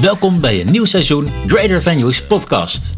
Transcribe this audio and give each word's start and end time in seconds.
Welkom 0.00 0.40
bij 0.40 0.60
een 0.60 0.70
nieuw 0.70 0.84
seizoen 0.84 1.32
Greater 1.46 1.82
Venues 1.82 2.22
podcast. 2.22 2.94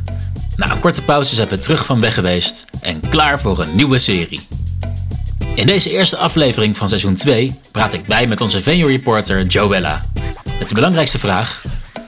Na 0.57 0.71
een 0.71 0.81
korte 0.81 1.05
pauze 1.05 1.35
zijn 1.35 1.49
we 1.49 1.59
terug 1.59 1.85
van 1.85 2.01
weg 2.01 2.15
geweest 2.15 2.65
en 2.81 3.09
klaar 3.09 3.41
voor 3.41 3.61
een 3.61 3.75
nieuwe 3.75 3.99
serie. 3.99 4.41
In 5.55 5.67
deze 5.67 5.91
eerste 5.91 6.17
aflevering 6.17 6.77
van 6.77 6.89
seizoen 6.89 7.15
2 7.15 7.61
praat 7.73 7.93
ik 7.93 8.07
bij 8.07 8.27
met 8.27 8.41
onze 8.41 8.63
venue 8.63 8.91
reporter 8.91 9.47
Joella. 9.47 10.03
Met 10.59 10.69
de 10.69 10.75
belangrijkste 10.75 11.19
vraag: 11.19 11.63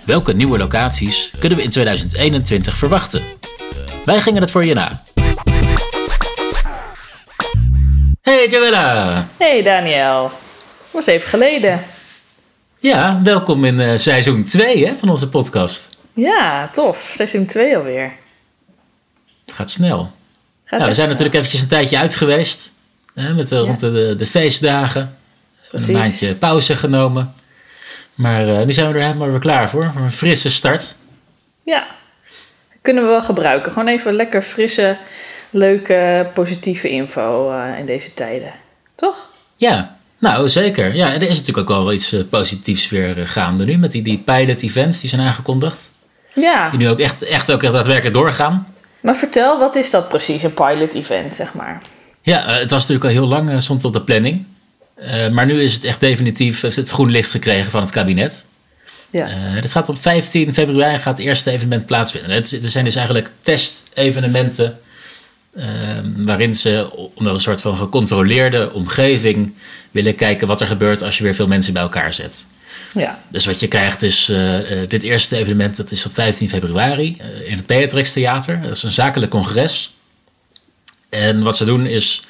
welke 0.07 0.33
nieuwe 0.33 0.59
locaties 0.59 1.31
kunnen 1.39 1.59
we 1.59 1.65
in 1.65 1.71
2021 1.71 2.77
verwachten? 2.77 3.23
Wij 4.05 4.21
gingen 4.21 4.43
het 4.43 4.51
voor 4.51 4.65
je 4.65 4.75
na. 4.75 5.03
Hey 8.23 8.49
Joella! 8.49 9.27
Hey 9.37 9.63
Daniel, 9.63 10.31
was 10.91 11.07
even 11.07 11.29
geleden. 11.29 11.81
Ja, 12.83 13.21
welkom 13.23 13.65
in 13.65 13.81
uh, 13.81 13.97
seizoen 13.97 14.45
2 14.45 14.87
hè, 14.87 14.95
van 14.95 15.09
onze 15.09 15.29
podcast. 15.29 15.97
Ja, 16.13 16.69
tof. 16.69 17.13
Seizoen 17.15 17.47
2 17.47 17.77
alweer. 17.77 18.13
Het 19.45 19.55
gaat 19.55 19.71
snel. 19.71 19.99
Gaat 20.65 20.79
nou, 20.79 20.91
we 20.91 20.95
zijn 20.95 20.95
snel. 20.95 21.07
natuurlijk 21.09 21.35
eventjes 21.35 21.63
een 21.63 21.69
tijdje 21.69 21.99
uit 21.99 22.15
geweest. 22.15 22.75
Hè, 23.15 23.35
met 23.35 23.49
de, 23.49 23.55
Ja. 23.57 23.61
rond 23.61 23.81
de, 23.81 24.15
de 24.19 24.27
feestdagen. 24.27 25.17
Precies. 25.69 25.89
Een 25.89 25.95
maandje 25.95 26.35
pauze 26.35 26.77
genomen. 26.77 27.35
Maar 28.15 28.49
eh, 28.49 28.67
nu 28.67 28.73
zijn 28.73 28.89
we 28.93 28.99
er 28.99 29.05
helemaal 29.05 29.31
weer 29.31 29.39
klaar 29.39 29.71
voor. 29.71 29.91
Voor 29.93 30.03
een 30.03 30.13
frisse 30.13 30.51
start. 30.51 30.97
Ja, 31.65 31.87
kunnen 32.81 33.03
we 33.03 33.09
wel 33.09 33.23
gebruiken. 33.23 33.73
Gewoon 33.73 33.89
even 33.89 34.13
lekker 34.15 34.43
frisse, 34.43 34.97
leuke, 35.51 36.31
positieve 36.35 36.89
info 36.91 37.51
eh, 37.53 37.79
in 37.79 37.87
deze 37.87 38.15
tijden. 38.15 38.53
Toch? 38.95 39.31
Ja, 39.57 39.97
nou 40.23 40.49
zeker. 40.49 40.95
Ja, 40.95 41.15
er 41.15 41.23
is 41.23 41.39
natuurlijk 41.39 41.71
ook 41.71 41.77
wel 41.77 41.93
iets 41.93 42.13
eh, 42.13 42.21
positiefs 42.31 42.89
weer 42.89 43.21
eh, 43.21 43.29
gaande 43.29 43.65
nu. 43.65 43.77
Met 43.77 43.93
die, 43.93 44.03
die 44.03 44.19
pilot 44.19 44.63
events 44.63 45.01
die 45.01 45.09
zijn 45.09 45.23
aangekondigd. 45.23 45.93
Ja, 46.35 46.71
Die 46.71 46.79
nu 46.79 46.89
ook 46.89 46.99
echt, 46.99 47.23
echt 47.23 47.53
ook 47.53 47.63
echt 47.63 47.73
daadwerkelijk 47.73 48.15
doorgaan. 48.15 48.67
maar 49.01 49.17
vertel, 49.17 49.59
wat 49.59 49.75
is 49.77 49.91
dat 49.91 50.09
precies, 50.09 50.43
een 50.43 50.55
pilot 50.55 50.95
event, 50.95 51.35
zeg 51.35 51.55
maar? 51.55 51.83
Ja, 52.23 52.47
eh, 52.47 52.61
het 52.61 52.71
was 52.71 52.81
natuurlijk 52.81 53.05
al 53.05 53.11
heel 53.21 53.29
lang 53.29 53.63
stond 53.63 53.85
op 53.85 53.93
de 53.93 54.03
planning. 54.03 54.45
Maar 55.31 55.47
nu 55.47 55.63
is 55.63 55.75
het 55.75 55.85
echt 55.85 56.01
definitief 56.01 56.61
heeft 56.61 56.77
het 56.77 56.91
groen 56.91 57.11
licht 57.11 57.31
gekregen 57.31 57.71
van 57.71 57.81
het 57.81 57.91
kabinet. 57.91 58.47
Ja, 59.11 59.27
het 59.29 59.73
gaat 59.73 59.89
op 59.89 60.03
15 60.03 60.55
februari 60.55 60.99
gaat 60.99 61.19
het 61.19 61.27
eerste 61.27 61.51
evenement 61.51 61.87
plaatsvinden. 61.87 62.31
Het, 62.31 62.53
er 62.63 62.69
zijn 62.69 62.85
dus 62.85 62.95
eigenlijk 62.95 63.31
testevenementen 63.41 64.79
eh, 65.53 65.67
waarin 66.17 66.55
ze 66.55 66.91
onder 67.15 67.33
een 67.33 67.41
soort 67.41 67.61
van 67.61 67.77
gecontroleerde 67.77 68.73
omgeving 68.73 69.55
willen 69.93 70.15
kijken 70.15 70.47
wat 70.47 70.61
er 70.61 70.67
gebeurt 70.67 71.03
als 71.03 71.19
je 71.19 71.25
weer 71.25 71.35
veel 71.35 71.47
mensen 71.47 71.73
bij 71.73 71.83
elkaar 71.83 72.13
zet. 72.13 72.47
ja, 72.95 73.23
Dus 73.31 73.47
wat 73.47 73.61
je 73.61 73.69
krijgt 73.69 74.03
is 74.03 74.29
eh, 74.29 74.83
eh, 74.83 74.89
dit 74.89 75.03
eerste 75.03 75.37
evenement, 75.37 75.77
dat 75.77 75.91
is 75.91 76.07
op 76.07 76.15
15 76.15 76.49
februari 76.49 77.17
eh, 77.19 77.51
in 77.51 77.57
het 77.57 77.67
Beatrix 77.67 78.13
Theater. 78.13 78.61
Dat 78.63 78.77
is 78.77 78.83
een 78.83 78.91
zakelijk 78.91 79.31
congres. 79.31 79.95
En 81.09 81.43
wat 81.43 81.57
ze 81.57 81.65
doen 81.65 81.87
is, 81.87 82.23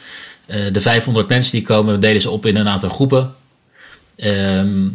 de 0.73 0.81
500 0.81 1.29
mensen 1.29 1.53
die 1.53 1.63
komen, 1.63 2.01
delen 2.01 2.21
ze 2.21 2.31
op 2.31 2.47
in 2.47 2.57
een 2.57 2.69
aantal 2.69 2.89
groepen. 2.89 3.35
Ehm, 4.17 4.89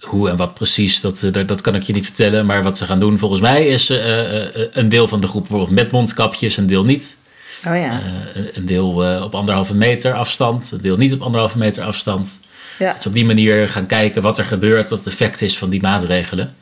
hoe 0.00 0.28
en 0.28 0.36
wat 0.36 0.54
precies, 0.54 1.00
dat, 1.00 1.28
dat, 1.32 1.60
kan 1.60 1.74
ik 1.74 1.82
je 1.82 1.92
niet 1.92 2.04
vertellen. 2.04 2.46
Maar 2.46 2.62
wat 2.62 2.78
ze 2.78 2.84
gaan 2.84 3.00
doen 3.00 3.18
volgens 3.18 3.40
mij 3.40 3.66
is 3.66 3.88
een 4.72 4.88
deel 4.88 5.08
van 5.08 5.20
de 5.20 5.26
groep 5.26 5.42
bijvoorbeeld 5.42 5.70
met 5.70 5.90
mondkapjes, 5.90 6.56
een 6.56 6.66
deel 6.66 6.84
niet. 6.84 7.18
Oh 7.66 7.76
ja. 7.76 7.90
Eh, 7.90 8.42
een 8.52 8.66
deel 8.66 9.04
eh, 9.04 9.22
op 9.22 9.34
anderhalve 9.34 9.74
meter 9.74 10.14
afstand, 10.14 10.70
een 10.72 10.80
deel 10.80 10.96
niet 10.96 11.12
op 11.12 11.22
anderhalve 11.22 11.58
meter 11.58 11.84
afstand. 11.84 12.40
ja, 12.78 13.00
ze 13.00 13.08
op 13.08 13.14
die 13.14 13.24
manier 13.24 13.68
gaan 13.68 13.86
kijken 13.86 14.22
wat 14.22 14.38
er 14.38 14.44
gebeurt, 14.44 14.88
wat 14.88 14.98
het 14.98 15.08
effect 15.08 15.42
is 15.42 15.58
van 15.58 15.70
die 15.70 15.80
maatregelen. 15.80 16.54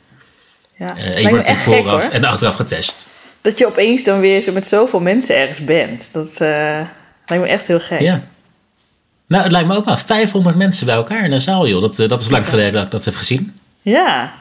ja. 0.75 0.95
Eh, 0.97 1.05
en 1.05 1.05
je 1.05 1.11
Lijkt 1.13 1.23
me 1.23 1.29
wordt 1.29 1.47
gek, 1.47 1.57
vooraf 1.57 2.09
en 2.09 2.23
achteraf 2.23 2.55
getest. 2.55 3.09
Dat 3.41 3.57
je 3.57 3.67
opeens 3.67 4.03
dan 4.03 4.19
weer 4.19 4.41
zo 4.41 4.51
met 4.51 4.67
zoveel 4.67 4.99
mensen 4.99 5.37
ergens 5.37 5.63
bent. 5.63 6.13
Dat 6.13 6.31
eh, 6.31 6.79
lijkt 7.25 7.43
me 7.43 7.47
echt 7.47 7.67
heel 7.67 7.79
gek. 7.79 7.99
Ja. 7.99 8.21
Nou, 9.27 9.43
het 9.43 9.51
lijkt 9.51 9.67
me 9.67 9.75
ook 9.75 9.85
wel 9.85 9.97
500 9.97 10.55
mensen 10.55 10.85
bij 10.85 10.95
elkaar 10.95 11.23
in 11.23 11.31
een 11.31 11.41
zaal, 11.41 11.67
joh. 11.67 11.81
Dat, 11.81 11.99
eh, 11.99 12.09
dat 12.09 12.21
is 12.21 12.29
lang 12.29 12.49
geleden 12.49 12.73
dat 12.73 12.83
ik 12.83 12.91
dat 12.91 13.05
heb 13.05 13.15
gezien. 13.15 13.59
Ja. 13.81 14.33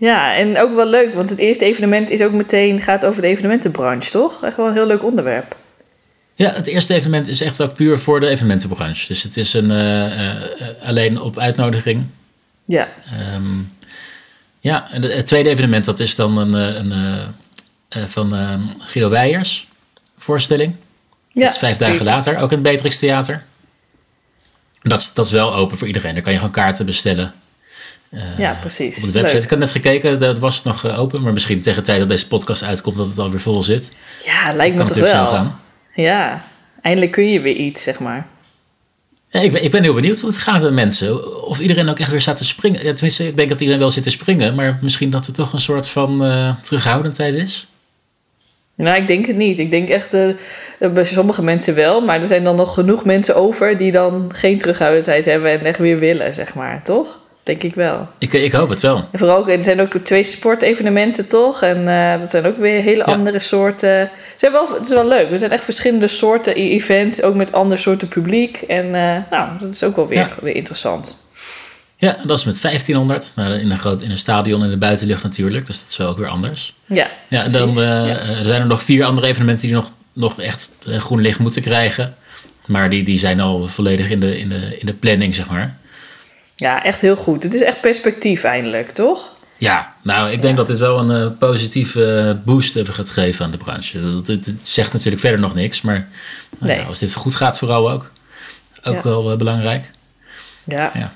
Ja, 0.00 0.34
en 0.34 0.58
ook 0.58 0.74
wel 0.74 0.86
leuk, 0.86 1.14
want 1.14 1.30
het 1.30 1.38
eerste 1.38 1.64
evenement 1.64 2.10
is 2.10 2.22
ook 2.22 2.32
meteen, 2.32 2.80
gaat 2.80 3.04
over 3.06 3.22
de 3.22 3.28
evenementenbranche, 3.28 4.10
toch? 4.10 4.44
Echt 4.44 4.56
wel 4.56 4.66
een 4.66 4.72
heel 4.72 4.86
leuk 4.86 5.02
onderwerp. 5.04 5.56
Ja, 6.34 6.50
het 6.52 6.66
eerste 6.66 6.94
evenement 6.94 7.28
is 7.28 7.40
echt 7.40 7.60
ook 7.62 7.74
puur 7.74 7.98
voor 7.98 8.20
de 8.20 8.26
evenementenbranche. 8.28 9.06
Dus 9.06 9.22
het 9.22 9.36
is 9.36 9.52
een, 9.54 9.70
eh, 9.70 10.30
eh, 10.30 10.42
alleen 10.82 11.20
op 11.20 11.38
uitnodiging. 11.38 12.06
Ja, 12.64 12.88
Ehm, 13.04 13.58
ja, 14.60 14.88
en 14.90 15.02
het 15.02 15.26
tweede 15.26 15.48
evenement 15.50 15.84
dat 15.84 16.00
is 16.00 16.14
dan 16.14 16.36
een, 16.38 16.54
eh, 16.54 17.24
een, 17.88 18.08
van 18.08 18.34
ehm, 18.34 18.60
Guido 18.78 19.08
Weijers 19.10 19.66
voorstelling. 20.18 20.74
ja. 21.30 21.42
Dat 21.44 21.52
is 21.52 21.58
vijf 21.58 21.76
dagen 21.76 22.04
later, 22.04 22.36
ook 22.36 22.50
in 22.50 22.58
het 22.58 22.62
Beatrix 22.62 22.98
Theater. 22.98 23.44
Dat, 24.82 25.00
is- 25.00 25.14
dat 25.14 25.26
is 25.26 25.32
wel 25.32 25.54
open 25.54 25.78
voor 25.78 25.86
iedereen. 25.86 26.14
Daar 26.14 26.22
kan 26.22 26.32
je 26.32 26.38
gewoon 26.38 26.52
kaarten 26.52 26.86
bestellen. 26.86 27.32
Eh, 28.10 28.20
Ja, 28.38 28.56
precies. 28.60 28.96
Op 28.96 29.02
de 29.04 29.12
website. 29.12 29.34
Leuk. 29.34 29.44
Ik 29.44 29.50
had 29.50 29.58
net 29.58 29.70
gekeken, 29.70 30.18
dat 30.18 30.38
was 30.38 30.62
nog 30.62 30.84
eh, 30.84 30.98
open. 31.00 31.22
Maar 31.22 31.32
misschien 31.32 31.60
tegen 31.60 31.78
de 31.78 31.86
tijd 31.86 31.98
dat 31.98 32.08
deze 32.08 32.28
podcast 32.28 32.62
uitkomt, 32.64 32.96
dat 32.96 33.06
het 33.08 33.18
alweer 33.18 33.40
vol 33.40 33.62
zit. 33.62 33.92
Ja, 34.24 34.50
Zo 34.50 34.56
lijkt 34.56 34.76
me 34.76 34.84
toch 34.84 34.96
wel. 34.96 35.06
zo 35.06 35.26
gaan. 35.26 35.60
Ja, 35.94 36.44
eindelijk 36.82 37.12
kun 37.12 37.30
je 37.30 37.40
weer 37.40 37.56
iets, 37.56 37.82
zeg 37.82 37.98
maar. 37.98 38.26
Ja, 39.30 39.40
ik, 39.40 39.52
ben, 39.52 39.64
ik 39.64 39.70
ben 39.70 39.82
heel 39.82 39.94
benieuwd 39.94 40.20
hoe 40.20 40.30
het 40.30 40.38
gaat 40.38 40.62
met 40.62 40.72
mensen. 40.72 41.42
Of 41.44 41.58
iedereen 41.58 41.88
ook 41.88 41.98
echt 41.98 42.10
weer 42.10 42.20
staat 42.20 42.36
te 42.36 42.44
springen. 42.44 42.84
Ja, 42.84 42.92
tenminste, 42.92 43.26
ik 43.26 43.36
denk 43.36 43.48
dat 43.48 43.60
iedereen 43.60 43.80
wel 43.80 43.90
zit 43.90 44.02
te 44.02 44.10
springen. 44.10 44.54
Maar 44.54 44.78
misschien 44.82 45.10
dat 45.10 45.26
er 45.26 45.32
toch 45.32 45.52
een 45.52 45.60
soort 45.60 45.88
van 45.88 46.24
eh, 46.24 46.54
terughoudendheid 46.62 47.34
is. 47.34 47.66
Nou, 48.74 49.00
ik 49.00 49.06
denk 49.06 49.26
het 49.26 49.36
niet. 49.36 49.58
Ik 49.58 49.70
denk 49.70 49.88
echt, 49.88 50.10
bij 50.78 51.04
sommige 51.04 51.42
mensen 51.42 51.74
wel, 51.74 52.00
maar 52.00 52.20
er 52.20 52.26
zijn 52.28 52.44
dan 52.44 52.56
nog 52.56 52.74
genoeg 52.74 53.04
mensen 53.04 53.36
over 53.36 53.76
die 53.76 53.92
dan 53.92 54.30
geen 54.34 54.58
terughoudendheid 54.58 55.24
hebben 55.24 55.50
en 55.50 55.64
echt 55.66 55.78
weer 55.78 55.98
willen, 55.98 56.34
zeg 56.34 56.54
maar, 56.54 56.82
toch? 56.84 57.17
Denk 57.48 57.62
ik 57.62 57.74
wel. 57.74 58.08
Ik, 58.18 58.32
ik 58.32 58.52
hoop 58.52 58.68
het 58.68 58.80
wel. 58.80 58.96
En 59.10 59.18
vooral, 59.18 59.48
er 59.48 59.64
zijn 59.64 59.80
ook 59.80 59.94
twee 60.02 60.22
sportevenementen, 60.24 61.28
toch? 61.28 61.62
En 61.62 61.88
eh, 61.88 62.20
dat 62.20 62.30
zijn 62.30 62.46
ook 62.46 62.58
weer 62.58 62.80
hele 62.82 63.04
andere 63.04 63.38
soorten. 63.40 63.98
Het, 63.98 64.10
zijn 64.36 64.52
wel, 64.52 64.68
het 64.74 64.82
is 64.82 64.88
wel 64.88 65.08
leuk. 65.08 65.30
Er 65.30 65.38
zijn 65.38 65.50
echt 65.50 65.64
verschillende 65.64 66.06
soorten 66.08 66.54
events, 66.54 67.22
ook 67.22 67.34
met 67.34 67.52
andere 67.52 67.80
soorten 67.80 68.08
publiek. 68.08 68.56
En 68.56 68.84
eh, 68.94 69.16
nou, 69.30 69.58
dat 69.58 69.74
is 69.74 69.82
ook 69.82 69.96
wel 69.96 70.06
weer, 70.08 70.18
Ja. 70.18 70.30
weer 70.40 70.54
interessant. 70.54 71.26
Ja, 71.96 72.16
dat 72.26 72.38
is 72.38 72.44
met 72.44 72.60
1500. 72.60 73.32
Nou, 73.36 73.54
in, 73.54 73.70
een 73.70 73.78
groot, 73.78 74.02
in 74.02 74.10
een 74.10 74.18
stadion 74.18 74.64
in 74.64 74.70
de 74.70 74.76
buitenlucht 74.76 75.22
natuurlijk. 75.22 75.66
Dus 75.66 75.80
dat 75.80 75.88
is 75.88 75.96
wel 75.96 76.08
ook 76.08 76.18
weer 76.18 76.28
anders. 76.28 76.74
Ja, 76.86 77.06
Ja, 77.28 77.48
dan 77.48 77.68
eh, 77.68 77.84
Ja. 77.84 78.06
er 78.18 78.42
zijn 78.46 78.60
er 78.60 78.66
nog 78.66 78.82
vier 78.82 79.04
andere 79.04 79.26
evenementen 79.26 79.66
die 79.66 79.76
nog, 79.76 79.90
nog 80.12 80.40
echt 80.40 80.70
groen 80.86 81.20
licht 81.20 81.38
moeten 81.38 81.62
krijgen. 81.62 82.14
Maar 82.66 82.90
die, 82.90 83.02
die 83.02 83.18
zijn 83.18 83.40
al 83.40 83.66
volledig 83.66 84.10
in 84.10 84.20
de, 84.20 84.38
in, 84.38 84.48
de, 84.48 84.76
in 84.78 84.86
de 84.86 84.92
planning, 84.92 85.34
zeg 85.34 85.50
maar. 85.50 85.76
Ja, 86.58 86.84
echt 86.84 87.00
heel 87.00 87.16
goed. 87.16 87.42
Het 87.42 87.54
is 87.54 87.62
echt 87.62 87.80
perspectief 87.80 88.44
eindelijk, 88.44 88.90
toch? 88.90 89.36
Ja, 89.56 89.94
nou, 90.02 90.30
ik 90.30 90.42
denk 90.42 90.56
dat 90.56 90.66
dit 90.66 90.78
wel 90.78 90.98
een 90.98 91.10
eh, 91.32 91.38
positieve 91.38 92.38
boost 92.44 92.76
even 92.76 92.94
gaat 92.94 93.10
geven 93.10 93.44
aan 93.44 93.50
de 93.50 93.56
branche. 93.56 94.22
Dat- 94.22 94.52
zegt 94.62 94.92
natuurlijk 94.92 95.20
verder 95.22 95.40
nog 95.40 95.54
niks, 95.54 95.80
maar 95.82 96.08
nou 96.58 96.72
ja, 96.80 96.84
als 96.84 96.98
dit 96.98 97.14
goed 97.14 97.34
gaat 97.34 97.58
vooral 97.58 97.90
ook. 97.90 98.10
Ook 98.84 98.94
Ja. 98.94 99.02
wel 99.02 99.30
eh, 99.30 99.36
belangrijk. 99.36 99.90
Ja. 100.64 100.90
Ja. 100.94 101.12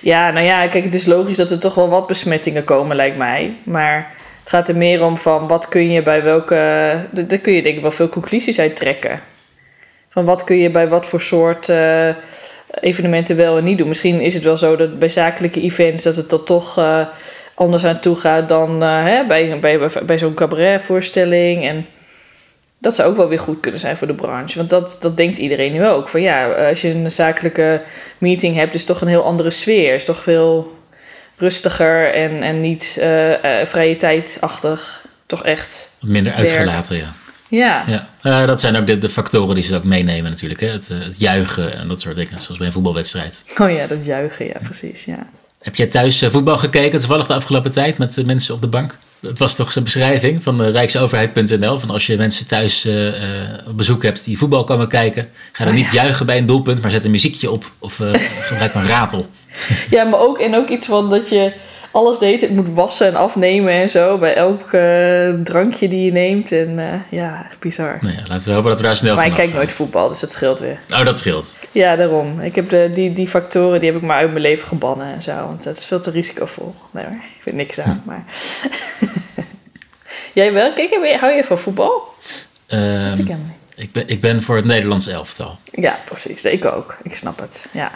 Ja, 0.00 0.30
nou 0.30 0.44
ja, 0.44 0.68
kijk, 0.68 0.84
het 0.84 0.94
is 0.94 1.06
logisch 1.06 1.36
dat 1.36 1.50
er 1.50 1.58
toch 1.58 1.74
wel 1.74 1.88
wat 1.88 2.06
besmettingen 2.06 2.64
komen, 2.64 2.96
lijkt 2.96 3.16
mij. 3.16 3.56
Maar 3.64 4.14
het 4.40 4.48
gaat 4.48 4.68
er 4.68 4.76
meer 4.76 5.04
om 5.04 5.16
van 5.18 5.46
wat 5.46 5.68
kun 5.68 5.90
je 5.90 6.02
bij 6.02 6.22
welke. 6.22 6.54
Daar 7.10 7.38
kun 7.38 7.52
je 7.52 7.62
denk 7.62 7.76
ik 7.76 7.82
wel 7.82 7.90
veel 7.90 8.08
conclusies 8.08 8.58
uit 8.58 8.76
trekken. 8.76 9.20
Van 10.08 10.24
wat 10.24 10.44
kun 10.44 10.56
je 10.56 10.70
bij 10.70 10.88
wat 10.88 11.06
voor 11.06 11.20
soort 11.20 11.68
eh, 11.68 12.08
evenementen 12.80 13.36
wel 13.36 13.56
en 13.56 13.64
niet 13.64 13.78
doen. 13.78 13.88
Misschien 13.88 14.20
is 14.20 14.34
het 14.34 14.44
wel 14.44 14.56
zo 14.56 14.76
dat 14.76 14.98
bij 14.98 15.08
zakelijke 15.08 15.60
events 15.60 16.02
dat 16.02 16.16
het 16.16 16.32
er 16.32 16.42
toch 16.42 16.78
eh, 16.78 17.06
anders 17.54 17.84
aan 17.84 18.00
toe 18.00 18.16
gaat 18.16 18.48
dan 18.48 18.82
eh, 18.82 19.04
hè, 19.04 19.26
bij, 19.26 19.58
bij, 19.58 19.90
bij, 20.06 20.18
zo'n 20.18 20.34
cabaretvoorstelling. 20.34 21.64
En 21.64 21.86
dat 22.78 22.94
zou 22.94 23.08
ook 23.08 23.16
wel 23.16 23.28
weer 23.28 23.38
goed 23.38 23.60
kunnen 23.60 23.80
zijn 23.80 23.96
voor 23.96 24.06
de 24.06 24.14
branche. 24.14 24.56
Want 24.56 24.70
dat, 24.70 24.98
dat 25.00 25.16
denkt 25.16 25.38
iedereen 25.38 25.72
nu 25.72 25.86
ook. 25.86 26.08
Van 26.08 26.20
ja, 26.20 26.68
als 26.68 26.80
je 26.80 26.90
een 26.90 27.12
zakelijke 27.12 27.82
meeting 28.18 28.56
hebt, 28.56 28.74
is 28.74 28.84
toch 28.84 29.00
een 29.00 29.08
heel 29.08 29.24
andere 29.24 29.50
sfeer. 29.50 29.94
Is 29.94 30.04
toch 30.04 30.22
veel 30.22 30.76
rustiger 31.38 32.14
en, 32.14 32.42
en 32.42 32.60
niet 32.60 32.96
eh, 33.00 33.60
eh, 33.60 33.66
vrije 33.66 33.96
tijdachtig. 33.96 35.06
Toch 35.26 35.44
echt. 35.44 35.96
Minder 36.00 36.32
uitgelaten, 36.32 36.96
ja. 36.96 37.12
Ja, 37.48 37.84
ja. 37.86 38.08
Eh, 38.22 38.46
dat 38.46 38.60
zijn 38.60 38.76
ook 38.76 38.86
de, 38.86 38.98
de 38.98 39.08
factoren 39.08 39.54
die 39.54 39.64
ze 39.64 39.76
ook 39.76 39.84
meenemen 39.84 40.30
natuurlijk. 40.30 40.60
Hè? 40.60 40.68
Het, 40.68 40.90
eh, 40.90 40.98
het 40.98 41.18
juichen 41.18 41.76
en 41.78 41.88
dat 41.88 42.00
soort 42.00 42.16
dingen, 42.16 42.40
zoals 42.40 42.58
bij 42.58 42.66
een 42.66 42.72
voetbalwedstrijd. 42.72 43.44
oh 43.58 43.70
ja, 43.70 43.86
dat 43.86 44.04
juichen, 44.04 44.46
ja, 44.46 44.60
precies. 44.62 45.04
Ja. 45.04 45.26
Heb 45.62 45.76
jij 45.76 45.86
thuis 45.86 46.22
eh, 46.22 46.30
voetbal 46.30 46.56
gekeken 46.56 46.98
toevallig 46.98 47.26
de 47.26 47.34
afgelopen 47.34 47.70
tijd 47.70 47.98
met 47.98 48.14
de 48.14 48.24
mensen 48.24 48.54
op 48.54 48.60
de 48.60 48.66
bank? 48.66 48.98
Het 49.20 49.38
was 49.38 49.56
toch 49.56 49.72
zijn 49.72 49.84
beschrijving 49.84 50.42
van 50.42 50.62
Rijksoverheid.nl. 50.62 51.78
Van 51.78 51.90
als 51.90 52.06
je 52.06 52.16
mensen 52.16 52.46
thuis 52.46 52.88
op 53.66 53.76
bezoek 53.76 54.02
hebt 54.02 54.24
die 54.24 54.38
voetbal 54.38 54.64
komen 54.64 54.88
kijken. 54.88 55.28
Ga 55.52 55.64
dan 55.64 55.72
Oh, 55.72 55.80
niet 55.80 55.92
juichen 55.92 56.26
bij 56.26 56.38
een 56.38 56.46
doelpunt, 56.46 56.82
maar 56.82 56.90
zet 56.90 57.04
een 57.04 57.10
muziekje 57.10 57.50
op. 57.50 57.70
Of 57.78 58.00
eh, 58.00 58.14
gebruik 58.40 58.74
een 58.74 58.86
ratel. 58.86 59.26
ja, 59.90 60.04
maar 60.04 60.20
ook, 60.20 60.38
en 60.38 60.54
ook 60.54 60.68
iets 60.68 60.86
van 60.86 61.10
dat 61.10 61.28
je 61.28 61.52
alles 61.90 62.18
deed. 62.18 62.40
Het 62.40 62.50
moet 62.50 62.68
wassen 62.74 63.06
en 63.06 63.14
afnemen 63.14 63.72
en 63.72 63.90
zo. 63.90 64.18
Bij 64.18 64.34
elk 64.34 64.72
eh, 64.72 65.28
drankje 65.44 65.88
die 65.88 66.04
je 66.04 66.12
neemt. 66.12 66.52
En 66.52 66.78
eh, 66.78 67.00
ja, 67.10 67.46
bizar. 67.58 67.98
Nou 68.00 68.14
ja, 68.14 68.22
laten 68.28 68.48
we 68.48 68.54
hopen 68.54 68.70
dat 68.70 68.80
we 68.80 68.86
daar 68.86 68.96
snel 68.96 69.14
maar 69.14 69.24
ik 69.24 69.30
vanaf 69.30 69.44
kijk 69.46 69.56
nooit 69.58 69.72
voetbal, 69.72 70.08
dus 70.08 70.20
dat 70.20 70.32
scheelt 70.32 70.58
weer. 70.58 70.80
Oh, 70.90 71.04
dat 71.04 71.18
scheelt. 71.18 71.58
Ja, 71.72 71.96
daarom. 71.96 72.40
Ik 72.40 72.54
heb 72.54 72.68
de, 72.68 72.90
die, 72.94 73.12
die 73.12 73.28
factoren 73.28 73.80
die 73.80 73.90
heb 73.90 74.00
ik 74.00 74.06
maar 74.06 74.16
uit 74.16 74.30
mijn 74.30 74.42
leven 74.42 74.68
gebannen 74.68 75.14
en 75.14 75.22
zo. 75.22 75.32
Want 75.32 75.64
dat 75.64 75.76
is 75.76 75.84
veel 75.84 76.00
te 76.00 76.10
risicovol. 76.10 76.74
Nee 76.90 77.04
hoor, 77.04 77.14
ik 77.14 77.42
vind 77.42 77.56
niks 77.56 77.80
aan. 77.80 78.02
Maar... 78.04 78.24
Jij 80.32 80.52
wel? 80.52 80.72
Kijk, 80.72 81.16
hou 81.20 81.32
je 81.32 81.44
van 81.44 81.58
voetbal? 81.58 82.02
Ehm, 82.66 83.18
ik 83.18 83.36
ik, 83.78 83.92
ben, 83.92 84.08
ik 84.08 84.20
ben 84.20 84.42
voor 84.42 84.56
het 84.56 84.64
Nederlands 84.64 85.06
elftal. 85.06 85.58
Ja, 85.72 85.98
precies. 86.04 86.44
Ik 86.44 86.64
ook. 86.64 86.96
Ik 87.02 87.16
snap 87.16 87.38
het. 87.38 87.66
Ja. 87.72 87.90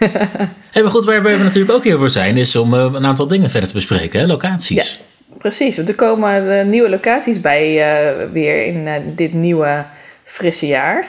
Hey, 0.72 0.82
maar 0.82 0.90
goed, 0.90 1.04
waar 1.04 1.22
we 1.22 1.36
natuurlijk 1.36 1.72
ook 1.72 1.84
hier 1.84 1.98
voor 1.98 2.10
zijn, 2.10 2.36
is 2.36 2.56
om 2.56 2.74
eh, 2.74 2.80
een 2.92 3.06
aantal 3.06 3.26
dingen 3.26 3.50
verder 3.50 3.68
te 3.68 3.74
bespreken, 3.74 4.20
hè? 4.20 4.26
locaties. 4.26 4.98
Ja, 5.28 5.36
precies. 5.38 5.78
Er 5.78 5.94
komen 5.94 6.58
eh, 6.58 6.66
nieuwe 6.66 6.88
locaties 6.88 7.40
bij 7.40 7.80
eh, 7.80 8.28
weer 8.32 8.66
in 8.66 8.88
dit 9.14 9.32
nieuwe 9.32 9.84
frisse 10.24 10.66
jaar. 10.66 11.06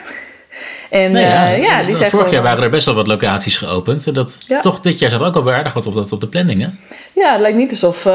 En 0.92 1.12
Nou 1.12 1.24
ja, 1.24 1.48
ja, 1.48 1.80
eh, 1.80 1.86
die 1.86 1.94
zijn 1.94 2.10
vorig 2.10 2.30
jaar 2.30 2.42
waren 2.42 2.64
er 2.64 2.70
best 2.70 2.86
wel 2.86 2.94
wat 2.94 3.06
locaties 3.06 3.56
geopend. 3.56 4.06
En 4.06 4.14
dat, 4.14 4.44
Ja. 4.48 4.60
Toch, 4.60 4.80
dit 4.80 4.98
jaar 4.98 5.10
staat 5.10 5.22
ook 5.22 5.36
al 5.36 5.52
aardig 5.52 5.72
wat 5.72 5.86
op, 5.86 5.94
dat, 5.94 6.12
op 6.12 6.20
de 6.20 6.26
planning, 6.26 6.60
hè? 6.60 6.68
Ja, 7.12 7.32
het 7.32 7.40
lijkt 7.40 7.56
niet 7.56 7.70
alsof 7.70 8.06
eh, 8.06 8.12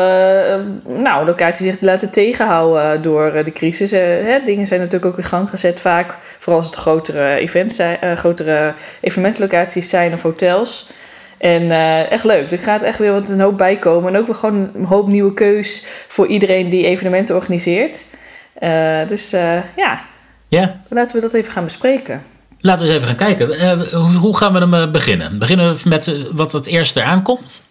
nou, 0.87 1.25
locaties 1.25 1.67
zich 1.67 1.81
laten 1.81 2.11
tegenhouden 2.11 3.01
door 3.01 3.31
eh, 3.31 3.45
de 3.45 3.51
crisis. 3.51 3.91
Eh, 3.91 4.01
hè, 4.01 4.39
dingen 4.45 4.67
zijn 4.67 4.79
natuurlijk 4.79 5.11
ook 5.11 5.17
in 5.17 5.23
gang 5.23 5.49
gezet 5.49 5.79
vaak. 5.79 6.15
Vooral 6.39 6.61
als 6.61 6.69
het 6.69 6.79
grotere, 6.79 7.35
events 7.35 7.75
zijn, 7.75 8.01
eh, 8.01 8.13
grotere 8.15 8.73
evenementlocaties 9.01 9.89
zijn 9.89 10.13
of 10.13 10.21
hotels. 10.21 10.89
En 11.37 11.71
eh, 11.71 12.11
echt 12.11 12.23
leuk. 12.23 12.51
Er 12.51 12.57
gaat 12.57 12.81
echt 12.81 12.97
weer 12.97 13.11
wat 13.11 13.29
een 13.29 13.39
hoop 13.39 13.57
bij 13.57 13.77
komen. 13.77 14.13
En 14.13 14.19
ook 14.19 14.27
weer 14.27 14.35
gewoon 14.35 14.69
een 14.75 14.85
hoop 14.85 15.07
nieuwe 15.07 15.33
keus 15.33 15.83
voor 16.07 16.27
iedereen 16.27 16.69
die 16.69 16.85
evenementen 16.85 17.35
organiseert. 17.35 18.05
Eh, 18.53 19.07
dus 19.07 19.33
eh, 19.33 19.57
ja, 19.75 20.01
Ja, 20.47 20.81
laten 20.89 21.15
we 21.15 21.21
dat 21.21 21.33
even 21.33 21.51
gaan 21.51 21.63
bespreken. 21.63 22.23
Laten 22.59 22.85
we 22.85 22.93
eens 22.93 23.03
even 23.03 23.15
gaan 23.17 23.27
kijken. 23.27 23.51
Eh, 23.59 23.93
hoe, 23.93 24.11
hoe 24.11 24.37
gaan 24.37 24.53
we 24.53 24.59
hem 24.59 24.73
eh, 24.73 24.91
beginnen? 24.91 25.39
Beginnen 25.39 25.73
we 25.73 25.89
met 25.89 26.07
eh, 26.07 26.13
wat 26.31 26.51
het 26.51 26.65
eerste 26.65 27.03
aankomt? 27.03 27.63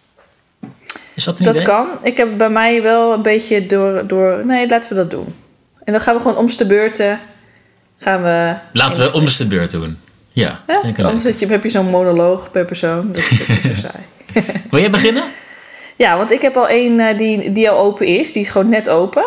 Is 1.13 1.23
dat 1.23 1.39
een 1.39 1.45
Dat 1.45 1.53
idee? 1.53 1.67
kan. 1.67 1.87
Ik 2.01 2.17
heb 2.17 2.37
bij 2.37 2.49
mij 2.49 2.81
wel 2.81 3.13
een 3.13 3.21
beetje 3.21 3.65
door, 3.65 4.07
door... 4.07 4.45
Nee, 4.45 4.67
laten 4.67 4.89
we 4.89 4.95
dat 4.95 5.11
doen. 5.11 5.35
En 5.83 5.93
dan 5.93 6.01
gaan 6.01 6.15
we 6.15 6.21
gewoon 6.21 6.37
om 6.37 6.47
de 6.57 6.65
beurten... 6.65 7.19
Gaan 7.99 8.23
we... 8.23 8.55
Laten 8.73 9.03
we 9.03 9.13
om 9.13 9.25
de 9.25 9.47
beurt 9.47 9.71
doen. 9.71 9.97
Ja, 10.31 10.59
Ja, 10.67 10.81
anders 10.97 11.23
heb 11.23 11.39
je, 11.39 11.47
heb 11.47 11.63
je 11.63 11.69
zo'n 11.69 11.89
monoloog 11.89 12.51
per 12.51 12.65
persoon. 12.65 13.11
Dat 13.11 13.21
is 13.21 13.61
zo 13.61 13.73
saai. 13.87 14.43
Wil 14.69 14.79
jij 14.79 14.89
beginnen? 14.89 15.23
Ja, 15.95 16.17
want 16.17 16.31
ik 16.31 16.41
heb 16.41 16.55
al 16.55 16.67
één 16.67 17.17
die, 17.17 17.51
die 17.51 17.69
al 17.69 17.77
open 17.79 18.07
is. 18.07 18.33
Die 18.33 18.41
is 18.41 18.49
gewoon 18.49 18.69
net 18.69 18.89
open. 18.89 19.25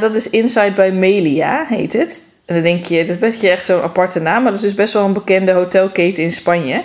Dat 0.00 0.14
is 0.14 0.30
Inside 0.30 0.70
by 0.70 0.90
Melia, 0.94 1.64
heet 1.68 1.92
het. 1.92 2.31
En 2.54 2.62
dan 2.62 2.72
denk 2.72 2.84
je, 2.84 2.96
het 2.98 3.08
is 3.08 3.18
best 3.18 3.42
echt 3.42 3.64
zo'n 3.64 3.82
aparte 3.82 4.20
naam. 4.20 4.42
Maar 4.42 4.50
dat 4.52 4.60
is 4.60 4.66
dus 4.66 4.74
best 4.74 4.92
wel 4.92 5.04
een 5.04 5.12
bekende 5.12 5.52
hotelketen 5.52 6.22
in 6.22 6.30
Spanje. 6.32 6.82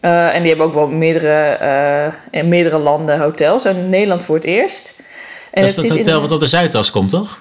Eh, 0.00 0.34
en 0.34 0.38
die 0.40 0.48
hebben 0.48 0.66
ook 0.66 0.74
wel 0.74 0.86
meerdere, 0.88 1.42
eh, 1.42 2.12
in 2.40 2.48
meerdere 2.48 2.78
landen 2.78 3.20
hotels. 3.20 3.64
En 3.64 3.88
Nederland 3.90 4.24
voor 4.24 4.34
het 4.34 4.44
eerst. 4.44 5.02
En 5.50 5.60
dat 5.60 5.70
is 5.70 5.76
dat 5.76 5.84
zit 5.84 5.94
in- 5.94 5.98
hotel 6.02 6.20
wat 6.20 6.32
op 6.32 6.40
de 6.40 6.46
Zuidas 6.46 6.90
komt, 6.90 7.10
toch? 7.10 7.40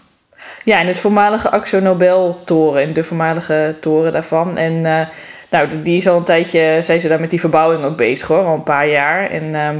Ja, 0.63 0.80
in 0.80 0.88
het 0.88 1.00
voormalige 1.00 1.50
Axo 1.50 1.80
Nobel 1.80 2.36
toren, 2.46 2.81
in 2.81 2.94
de 2.94 3.04
voormalige 3.04 3.75
toren 3.81 4.12
daarvan. 4.12 4.57
En 4.57 4.86
eh, 4.86 5.02
nou, 5.50 5.81
die 5.84 5.98
is 5.98 6.07
al 6.07 6.18
een 6.18 6.24
tijdje, 6.24 6.78
zijn 6.81 7.00
ze 7.02 7.07
daar 7.07 7.19
met 7.19 7.30
die 7.30 7.40
verbouwing 7.40 7.84
ook 7.84 7.98
bezig 7.98 8.28
hoor, 8.28 8.45
al 8.45 8.54
een 8.54 8.63
paar 8.63 8.88
jaar. 8.88 9.30
En 9.30 9.56
ehm, 9.56 9.75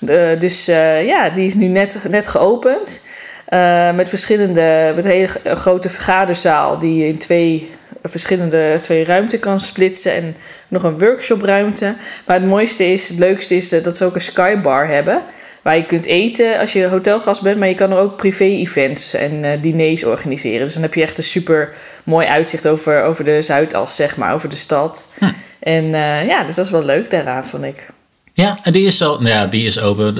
de- 0.00 0.36
dus 0.38 0.66
ja, 1.04 1.30
die 1.30 1.46
is 1.46 1.54
nu 1.54 1.66
net, 1.66 2.00
net 2.08 2.28
geopend. 2.28 3.06
Eh, 3.48 3.92
met 3.92 4.08
verschillende, 4.08 4.92
met 4.94 5.04
een 5.04 5.10
hele 5.10 5.28
grote 5.56 5.88
vergaderzaal 5.90 6.78
die 6.78 6.96
je 6.98 7.06
in 7.06 7.18
twee 7.18 7.70
verschillende 8.02 8.78
twee 8.80 9.04
ruimten 9.04 9.38
kan 9.38 9.60
splitsen 9.60 10.14
en 10.14 10.36
nog 10.68 10.82
een 10.82 10.98
workshopruimte. 10.98 11.94
Maar 12.26 12.36
het 12.36 12.48
mooiste 12.48 12.84
is, 12.92 13.08
het 13.08 13.18
leukste 13.18 13.56
is 13.56 13.68
dat 13.68 13.96
ze 13.96 14.04
ook 14.04 14.14
een 14.14 14.20
skybar 14.20 14.88
hebben. 14.88 15.22
Waar 15.62 15.76
je 15.76 15.86
kunt 15.86 16.04
eten 16.04 16.58
als 16.58 16.72
je 16.72 16.86
hotelgast 16.86 17.42
bent, 17.42 17.58
maar 17.58 17.68
je 17.68 17.74
kan 17.74 17.90
er 17.90 17.98
ook 17.98 18.16
privé-events 18.16 19.14
en 19.14 19.44
eh, 19.44 19.62
diners 19.62 20.04
organiseren. 20.04 20.64
Dus 20.64 20.74
dan 20.74 20.82
heb 20.82 20.94
je 20.94 21.02
echt 21.02 21.18
een 21.18 21.24
super 21.24 21.72
mooi 22.04 22.26
uitzicht 22.26 22.68
over, 22.68 23.02
over 23.02 23.24
de 23.24 23.42
Zuidas, 23.42 23.96
zeg 23.96 24.16
maar, 24.16 24.34
over 24.34 24.48
de 24.48 24.56
stad. 24.56 25.14
Hm. 25.18 25.24
En 25.60 25.84
eh, 25.94 26.26
ja, 26.26 26.44
dus 26.44 26.54
dat 26.54 26.64
is 26.64 26.70
wel 26.70 26.84
leuk 26.84 27.10
daaraan, 27.10 27.46
vond 27.46 27.64
ik. 27.64 27.86
Ja, 28.32 28.56
en 28.62 28.72
die 28.72 28.86
is, 28.86 29.02
al, 29.02 29.14
nou 29.20 29.28
ja, 29.34 29.46
die 29.46 29.66
is 29.66 29.80
open 29.80 30.16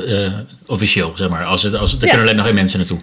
officieel, 0.66 1.12
zeg 1.14 1.28
maar. 1.28 1.44
Als 1.44 1.62
het, 1.62 1.74
als 1.74 1.90
het, 1.92 2.00
er 2.00 2.06
Ja. 2.06 2.12
kunnen 2.12 2.26
alleen 2.28 2.38
nog 2.38 2.46
geen 2.46 2.60
mensen 2.60 2.78
naartoe. 2.78 2.98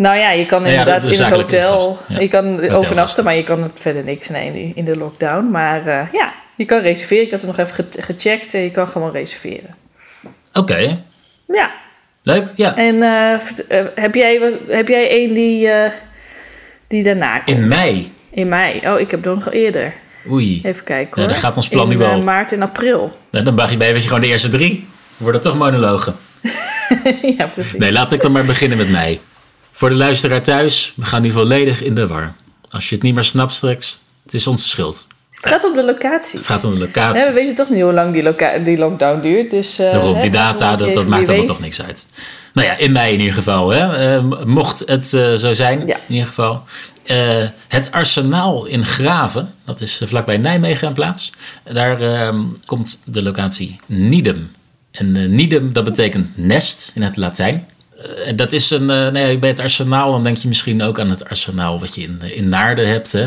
Nou 0.00 0.16
ja, 0.18 0.30
je 0.30 0.46
kan 0.46 0.62
ja, 0.64 0.68
inderdaad 0.68 1.02
de- 1.04 1.08
de 1.10 1.14
in 1.16 1.22
het 1.22 1.32
hotel, 1.34 1.98
je 2.08 2.28
kan 2.28 2.70
overnachten, 2.70 3.24
maar 3.24 3.34
je 3.36 3.44
kan 3.44 3.70
verder 3.74 4.04
niks 4.04 4.28
nee, 4.28 4.72
in 4.74 4.84
de- 4.84 4.90
in 4.92 4.98
lockdown. 4.98 5.50
Maar 5.50 5.86
eh, 5.86 6.06
ja, 6.12 6.32
je 6.56 6.64
kan 6.64 6.80
reserveren. 6.80 7.24
Ik 7.24 7.30
had 7.30 7.40
het 7.42 7.50
nog 7.56 7.58
even 7.66 7.74
ge- 7.74 8.02
gecheckt 8.02 8.54
en 8.54 8.60
je 8.60 8.70
kan 8.70 8.88
gewoon 8.88 9.10
reserveren. 9.10 9.74
Oké, 10.52 10.98
Ja, 11.46 11.70
leuk. 12.22 12.46
Ja. 12.56 12.76
en 12.76 13.02
eh, 13.02 13.32
eh, 13.68 13.86
heb, 13.94 14.14
jij, 14.14 14.40
wat, 14.40 14.54
heb 14.68 14.88
jij 14.88 15.08
één 15.10 15.34
die, 15.34 15.68
die 16.86 17.02
daarna 17.02 17.38
komt? 17.38 17.56
In 17.58 17.68
mei. 17.68 18.12
In 18.30 18.48
mei. 18.48 18.80
Oh, 18.84 19.00
ik 19.00 19.10
heb 19.10 19.26
er 19.26 19.34
nog 19.34 19.52
eerder. 19.52 19.92
Oei. 20.30 20.60
Even 20.64 20.84
kijken 20.84 21.10
Ja, 21.14 21.20
hoor. 21.22 21.32
daar 21.32 21.42
gaat 21.42 21.56
ons 21.56 21.68
plan 21.68 21.82
in, 21.84 21.98
nu 21.98 21.98
wel. 21.98 22.22
maart 22.22 22.52
en 22.52 22.62
april. 22.62 23.16
Dan 23.30 23.54
mag 23.54 23.70
je 23.70 23.76
bij 23.76 23.92
weet 23.92 24.02
je 24.02 24.08
gewoon 24.08 24.22
de 24.22 24.28
eerste 24.28 24.48
drie. 24.48 24.86
Worden 25.16 25.40
toch 25.40 25.56
monologen. 25.56 26.14
ja, 27.38 27.46
precies. 27.46 27.78
Nee, 27.78 27.92
laat 27.92 28.12
ik 28.12 28.20
dan 28.20 28.32
maar 28.32 28.44
beginnen 28.44 28.78
met 28.78 28.90
mei. 28.90 29.20
Voor 29.72 29.88
de 29.88 29.94
luisteraar 29.94 30.42
thuis, 30.42 30.92
we 30.96 31.04
gaan 31.04 31.22
nu 31.22 31.30
volledig 31.32 31.82
in 31.82 31.94
de 31.94 32.06
war. 32.06 32.32
Als 32.70 32.88
je 32.88 32.94
het 32.94 33.04
niet 33.04 33.14
meer 33.14 33.24
snapt 33.24 33.52
straks, 33.52 34.02
het 34.22 34.34
is 34.34 34.46
onze 34.46 34.68
schuld. 34.68 35.06
Het 35.30 35.48
gaat 35.48 35.64
om 35.64 35.76
de 35.76 35.84
locaties. 35.84 36.32
Het 36.32 36.46
gaat 36.46 36.64
om 36.64 36.70
de 36.74 36.78
Ja, 36.78 36.84
locatie. 36.84 37.24
we 37.24 37.32
weten 37.32 37.54
toch 37.54 37.68
niet 37.70 37.82
hoe 37.82 37.92
lang 37.92 38.14
die, 38.14 38.62
die 38.64 38.78
lockdown 38.78 39.20
duurt. 39.20 39.50
Dus, 39.50 39.78
eh, 39.78 39.92
Daarom, 39.92 40.20
die 40.20 40.30
data, 40.30 40.76
dat, 40.76 40.94
dat 40.94 41.06
maakt 41.06 41.28
allemaal 41.28 41.46
toch 41.46 41.60
niks 41.60 41.82
uit. 41.82 42.08
Nou 42.52 42.66
ja, 42.66 42.76
in 42.76 42.92
mei 42.92 43.12
in 43.12 43.18
ieder 43.18 43.34
geval. 43.34 43.68
Hè. 43.68 44.14
Eh, 44.16 44.44
mocht 44.44 44.82
het 44.86 45.12
eh, 45.14 45.34
zo 45.34 45.52
zijn, 45.52 45.86
Ja. 45.86 45.96
in 46.08 46.14
ieder 46.14 46.26
geval. 46.26 46.64
Het 47.68 47.90
Arsenaal 47.92 48.64
in 48.66 48.84
Graven, 48.84 49.54
dat 49.64 49.80
is 49.80 50.02
vlakbij 50.04 50.36
Nijmegen 50.36 50.88
een 50.88 50.94
plaats. 50.94 51.32
Daar 51.72 52.02
ehm, 52.02 52.40
komt 52.66 53.02
de 53.04 53.22
locatie 53.22 53.76
Nidem. 53.86 54.50
En 54.90 55.34
Nidem, 55.34 55.72
dat 55.72 55.84
betekent 55.84 56.36
nest 56.38 56.92
in 56.94 57.02
het 57.02 57.16
Latijn. 57.16 57.66
Eh, 58.00 58.28
en 58.28 58.36
dat 58.36 58.52
is 58.52 58.70
een, 58.70 58.90
eh, 58.90 59.08
nee, 59.08 59.38
bij 59.38 59.48
het 59.48 59.60
arsenaal, 59.60 60.12
dan 60.12 60.22
denk 60.22 60.36
je 60.36 60.48
misschien 60.48 60.82
ook 60.82 61.00
aan 61.00 61.10
het 61.10 61.28
arsenaal 61.28 61.80
wat 61.80 61.94
je 61.94 62.02
in, 62.02 62.20
in 62.22 62.48
Naarden 62.48 62.88
hebt. 62.88 63.12
Hè? 63.12 63.22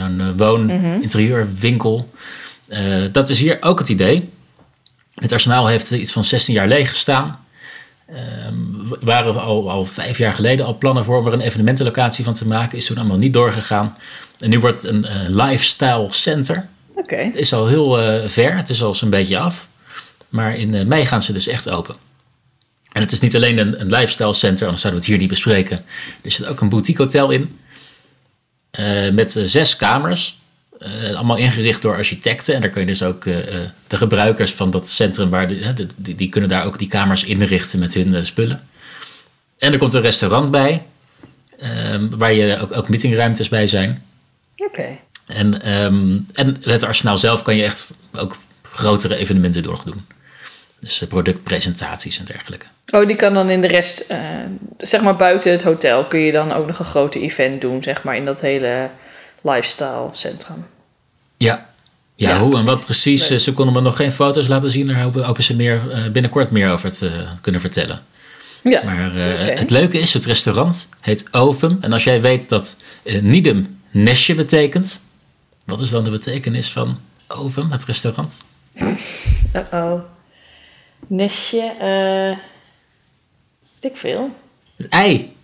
Een 0.00 0.20
eh, 0.20 0.26
woon-interieurwinkel. 0.36 2.10
Eh, 2.68 2.82
dat 3.12 3.28
is 3.28 3.40
hier 3.40 3.58
ook 3.60 3.78
het 3.78 3.88
idee. 3.88 4.28
Het 5.14 5.32
arsenaal 5.32 5.66
heeft 5.66 5.90
iets 5.90 6.12
van 6.12 6.24
16 6.24 6.54
jaar 6.54 6.68
leeg 6.68 6.90
gestaan. 6.90 7.44
Ehm, 8.08 8.54
waren 9.00 9.32
we 9.32 9.40
al, 9.40 9.70
al 9.70 9.84
vijf 9.84 10.18
jaar 10.18 10.32
geleden 10.32 10.66
al 10.66 10.78
plannen 10.78 11.04
voor 11.04 11.18
om 11.18 11.26
er 11.26 11.32
een 11.32 11.40
evenementenlocatie 11.40 12.24
van 12.24 12.34
te 12.34 12.46
maken. 12.46 12.78
Is 12.78 12.86
toen 12.86 12.98
allemaal 12.98 13.16
niet 13.16 13.32
doorgegaan. 13.32 13.96
En 14.38 14.50
nu 14.50 14.60
wordt 14.60 14.82
het 14.82 14.92
een 14.92 15.06
lifestyle 15.28 16.06
center. 16.10 16.66
Oké. 16.94 17.16
Het 17.16 17.36
is 17.36 17.52
al 17.52 17.66
heel 17.66 17.98
ver, 18.28 18.56
het 18.56 18.68
is 18.68 18.82
al 18.82 18.94
zo'n 18.94 19.10
beetje 19.10 19.38
af. 19.38 19.68
Maar 20.28 20.56
in 20.56 20.88
mei 20.88 21.06
gaan 21.06 21.22
ze 21.22 21.32
dus 21.32 21.46
echt 21.46 21.70
open. 21.70 22.05
En 22.96 23.02
het 23.02 23.12
is 23.12 23.20
niet 23.20 23.36
alleen 23.36 23.58
een, 23.58 23.80
een 23.80 23.86
lifestyle 23.90 24.32
center, 24.32 24.62
anders 24.64 24.82
zouden 24.82 25.02
we 25.02 25.06
het 25.06 25.06
hier 25.06 25.18
niet 25.18 25.28
bespreken. 25.28 25.84
Er 26.22 26.30
zit 26.30 26.46
ook 26.46 26.60
een 26.60 26.68
boutique 26.68 27.02
hotel 27.02 27.30
in. 27.30 27.58
eh, 28.70 29.10
met 29.10 29.36
eh, 29.36 29.44
zes 29.44 29.76
kamers. 29.76 30.38
eh, 30.78 31.14
allemaal 31.14 31.36
ingericht 31.36 31.82
door 31.82 31.94
architecten. 31.94 32.54
En 32.54 32.60
daar 32.60 32.70
kun 32.70 32.80
je 32.80 32.86
dus 32.86 33.02
ook 33.02 33.24
de 33.86 33.96
gebruikers 33.96 34.52
van 34.52 34.70
dat 34.70 34.88
centrum, 34.88 35.30
waar 35.30 35.48
de, 35.48 35.54
hè, 35.54 35.74
de- 35.74 35.86
die, 35.96 36.14
die 36.14 36.28
kunnen 36.28 36.50
daar 36.50 36.64
ook 36.66 36.78
die 36.78 36.88
kamers 36.88 37.24
inrichten 37.24 37.78
met 37.78 37.94
hun 37.94 38.26
spullen. 38.26 38.68
En 39.58 39.72
er 39.72 39.78
komt 39.78 39.94
een 39.94 40.00
restaurant 40.00 40.50
bij, 40.50 40.82
ehm, 41.60 42.08
waar 42.10 42.32
je 42.32 42.58
ook, 42.60 42.76
ook 42.76 42.88
meetingruimtes 42.88 43.48
bij 43.48 43.66
zijn. 43.66 44.02
Oké. 44.56 44.86
En, 45.26 45.62
ehm, 45.62 46.18
en 46.32 46.56
het 46.62 46.82
arsenaal 46.82 47.18
zelf 47.18 47.42
kan 47.42 47.56
je 47.56 47.62
echt 47.62 47.90
ook 48.16 48.36
grotere 48.62 49.16
evenementen 49.16 49.62
doordoen. 49.62 50.06
Dus 50.80 51.02
eh, 51.02 51.08
productpresentaties 51.08 52.18
en 52.18 52.24
dergelijke. 52.24 52.66
Oh, 52.92 53.06
die 53.06 53.16
kan 53.16 53.34
dan 53.34 53.50
in 53.50 53.60
de 53.60 53.66
rest, 53.66 54.00
eh, 54.00 54.18
zeg 54.78 55.00
maar 55.00 55.16
buiten 55.16 55.52
het 55.52 55.62
hotel, 55.62 56.04
kun 56.04 56.18
je 56.20 56.32
dan 56.32 56.52
ook 56.52 56.66
nog 56.66 56.78
een 56.78 56.84
grote 56.84 57.20
event 57.20 57.60
doen, 57.60 57.82
zeg 57.82 58.02
maar, 58.02 58.16
in 58.16 58.24
dat 58.24 58.40
hele 58.40 58.90
lifestyle 59.40 60.08
centrum. 60.12 60.66
Ja. 61.36 61.66
Ja, 62.14 62.30
Ja, 62.30 62.38
hoe 62.38 62.58
en 62.58 62.64
wat 62.64 62.84
precies. 62.84 63.30
Eh, 63.30 63.38
Ze 63.38 63.52
konden 63.52 63.74
me 63.74 63.80
nog 63.80 63.96
geen 63.96 64.12
foto's 64.12 64.48
laten 64.48 64.70
zien. 64.70 64.86
Daar 64.86 65.00
hopen, 65.02 65.44
ze 65.44 65.56
meer, 65.56 65.80
binnenkort 66.12 66.50
meer 66.50 66.70
over 66.70 66.92
te 66.92 67.10
kunnen 67.40 67.60
vertellen. 67.60 68.00
Ja. 68.62 68.84
Maar 68.84 69.12
het 69.58 69.70
leuke 69.70 69.98
is, 69.98 70.12
het 70.12 70.24
restaurant 70.24 70.88
heet 71.00 71.28
Ovum. 71.30 71.78
En 71.80 71.92
als 71.92 72.04
jij 72.04 72.20
weet 72.20 72.48
dat 72.48 72.76
Nidem 73.20 73.80
nestje 73.90 74.34
betekent. 74.34 75.02
Wat 75.64 75.80
is 75.80 75.90
dan 75.90 76.04
de 76.04 76.10
betekenis 76.10 76.70
van 76.72 77.00
Ovum, 77.26 77.70
het 77.70 77.84
restaurant? 77.84 78.44
Uh-oh. 79.54 80.00
Nestje, 81.06 81.72
eh 81.80 82.38
weet 83.80 83.92
ik 83.92 83.96
veel. 83.96 84.30
Een 84.76 84.90
ei. 84.90 85.34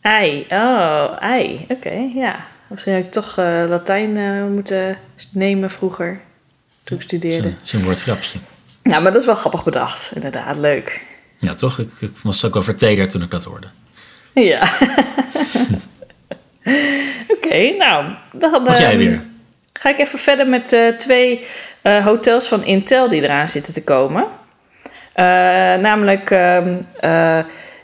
Ei, 0.00 0.46
oh, 0.50 1.16
ei, 1.20 1.64
oké, 1.68 2.10
ja. 2.14 2.46
Misschien 2.68 2.94
had 2.94 3.02
ik 3.02 3.10
toch 3.10 3.38
eh, 3.38 3.64
Latijn 3.68 4.16
eh, 4.16 4.44
moeten 4.44 4.98
nemen 5.32 5.70
vroeger, 5.70 6.20
toen 6.84 6.96
ik 6.96 7.02
studeerde. 7.02 7.48
Zo'n 7.48 7.56
zo'n 7.62 7.82
woordgrapje. 7.82 8.38
Nou, 8.82 9.02
maar 9.02 9.12
dat 9.12 9.20
is 9.20 9.26
wel 9.26 9.34
grappig 9.34 9.64
bedacht, 9.64 10.10
inderdaad, 10.14 10.56
leuk. 10.56 11.02
Ja, 11.38 11.54
toch? 11.54 11.78
Ik, 11.78 11.90
ik 12.00 12.10
was 12.22 12.44
ook 12.44 12.54
wel 12.54 12.62
vertederd 12.62 13.10
toen 13.10 13.22
ik 13.22 13.30
dat 13.30 13.44
hoorde. 13.44 13.66
Ja. 14.34 14.62
Oké, 17.36 17.76
nou, 17.78 18.14
dan 18.32 18.62
Mag 18.62 18.78
jij 18.78 18.90
ehm, 18.90 18.98
weer? 18.98 19.22
ga 19.72 19.88
ik 19.88 19.98
even 19.98 20.18
verder 20.18 20.48
met 20.48 20.76
twee 20.98 21.46
hotels 21.82 22.48
van 22.48 22.64
Intel 22.64 23.08
die 23.08 23.22
eraan 23.22 23.48
zitten 23.48 23.72
te 23.72 23.84
komen. 23.84 24.26
Eh, 25.12 25.24
namelijk 25.74 26.30
ehm, 26.30 26.74
eh, 27.00 27.38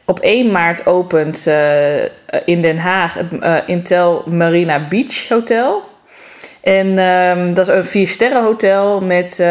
op 0.05 0.19
1 0.21 0.51
maart 0.51 0.87
opent 0.87 1.47
eh, 1.47 2.03
in 2.45 2.63
Den 2.63 2.79
Haag 2.79 3.15
het 3.15 3.63
Intel 3.67 4.25
Marina 4.27 4.87
Beach 4.89 5.29
Hotel. 5.29 5.89
En 6.63 6.99
ehm, 6.99 7.55
dat 7.55 7.69
is 7.69 7.75
een 7.75 7.85
vier 7.85 8.09
sterren 8.09 8.43
hotel 8.43 9.01
met 9.01 9.43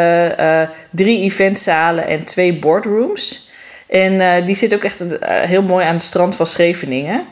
drie 0.91 1.21
eventzalen 1.21 2.07
en 2.07 2.23
twee 2.23 2.53
boardrooms. 2.53 3.51
En 3.87 4.45
die 4.45 4.55
zit 4.55 4.73
ook 4.73 4.83
echt 4.83 5.03
heel 5.25 5.61
mooi 5.61 5.85
aan 5.85 5.93
het 5.93 6.03
strand 6.03 6.35
van 6.35 6.47
Scheveningen. 6.47 7.25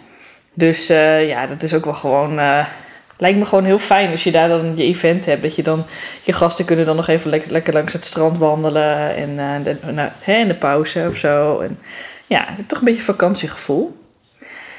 Dus 0.54 0.88
ja, 1.28 1.48
dat 1.48 1.64
is 1.64 1.74
ook 1.74 1.86
wel 1.86 1.94
gewoon. 1.94 2.40
Lijkt 3.18 3.38
me 3.40 3.46
gewoon 3.46 3.64
heel 3.64 3.80
fijn 3.80 4.12
als 4.12 4.24
je 4.24 4.32
daar 4.32 4.48
dan 4.48 4.74
je 4.76 4.84
event 4.84 5.26
hebt. 5.26 5.42
Dat 5.42 5.56
je 5.56 5.64
dan. 5.64 5.86
Je 6.24 6.34
gasten 6.34 6.66
kunnen 6.66 6.86
dan 6.86 6.96
nog 6.96 7.08
even 7.08 7.30
lekker, 7.30 7.52
lekker 7.52 7.74
langs 7.74 7.94
het 7.94 8.04
strand 8.04 8.38
wandelen. 8.38 9.16
En 9.16 9.40
eh, 9.40 9.64
de, 9.64 9.92
nou, 9.92 10.10
hè, 10.22 10.36
in 10.36 10.48
de 10.48 10.54
pauze 10.54 11.06
of 11.08 11.16
zo. 11.16 11.60
En 11.60 11.80
ja, 12.28 12.46
toch 12.68 12.80
een 12.80 12.86
beetje 12.86 13.02
vakantiegevoel. 13.02 13.96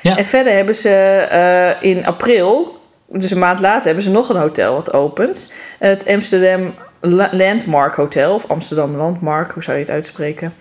Ja. 0.02 0.16
En 0.16 0.24
verder 0.24 0.52
hebben 0.52 0.74
ze 0.74 0.90
eh, 1.30 1.90
in 1.90 2.06
april, 2.06 2.80
dus 3.08 3.30
een 3.30 3.38
maand 3.38 3.60
later, 3.60 3.84
hebben 3.84 4.04
ze 4.04 4.10
nog 4.10 4.28
een 4.28 4.36
hotel 4.36 4.74
wat 4.74 4.92
opent. 4.92 5.52
Het 5.78 6.08
Amsterdam 6.08 6.74
La- 7.00 7.30
Landmark 7.32 7.94
Hotel, 7.94 8.34
of 8.34 8.50
Amsterdam 8.50 8.96
Landmark, 8.96 9.52
hoe 9.52 9.62
zou 9.62 9.76
je 9.76 9.82
het 9.82 9.92
uitspreken? 9.92 10.54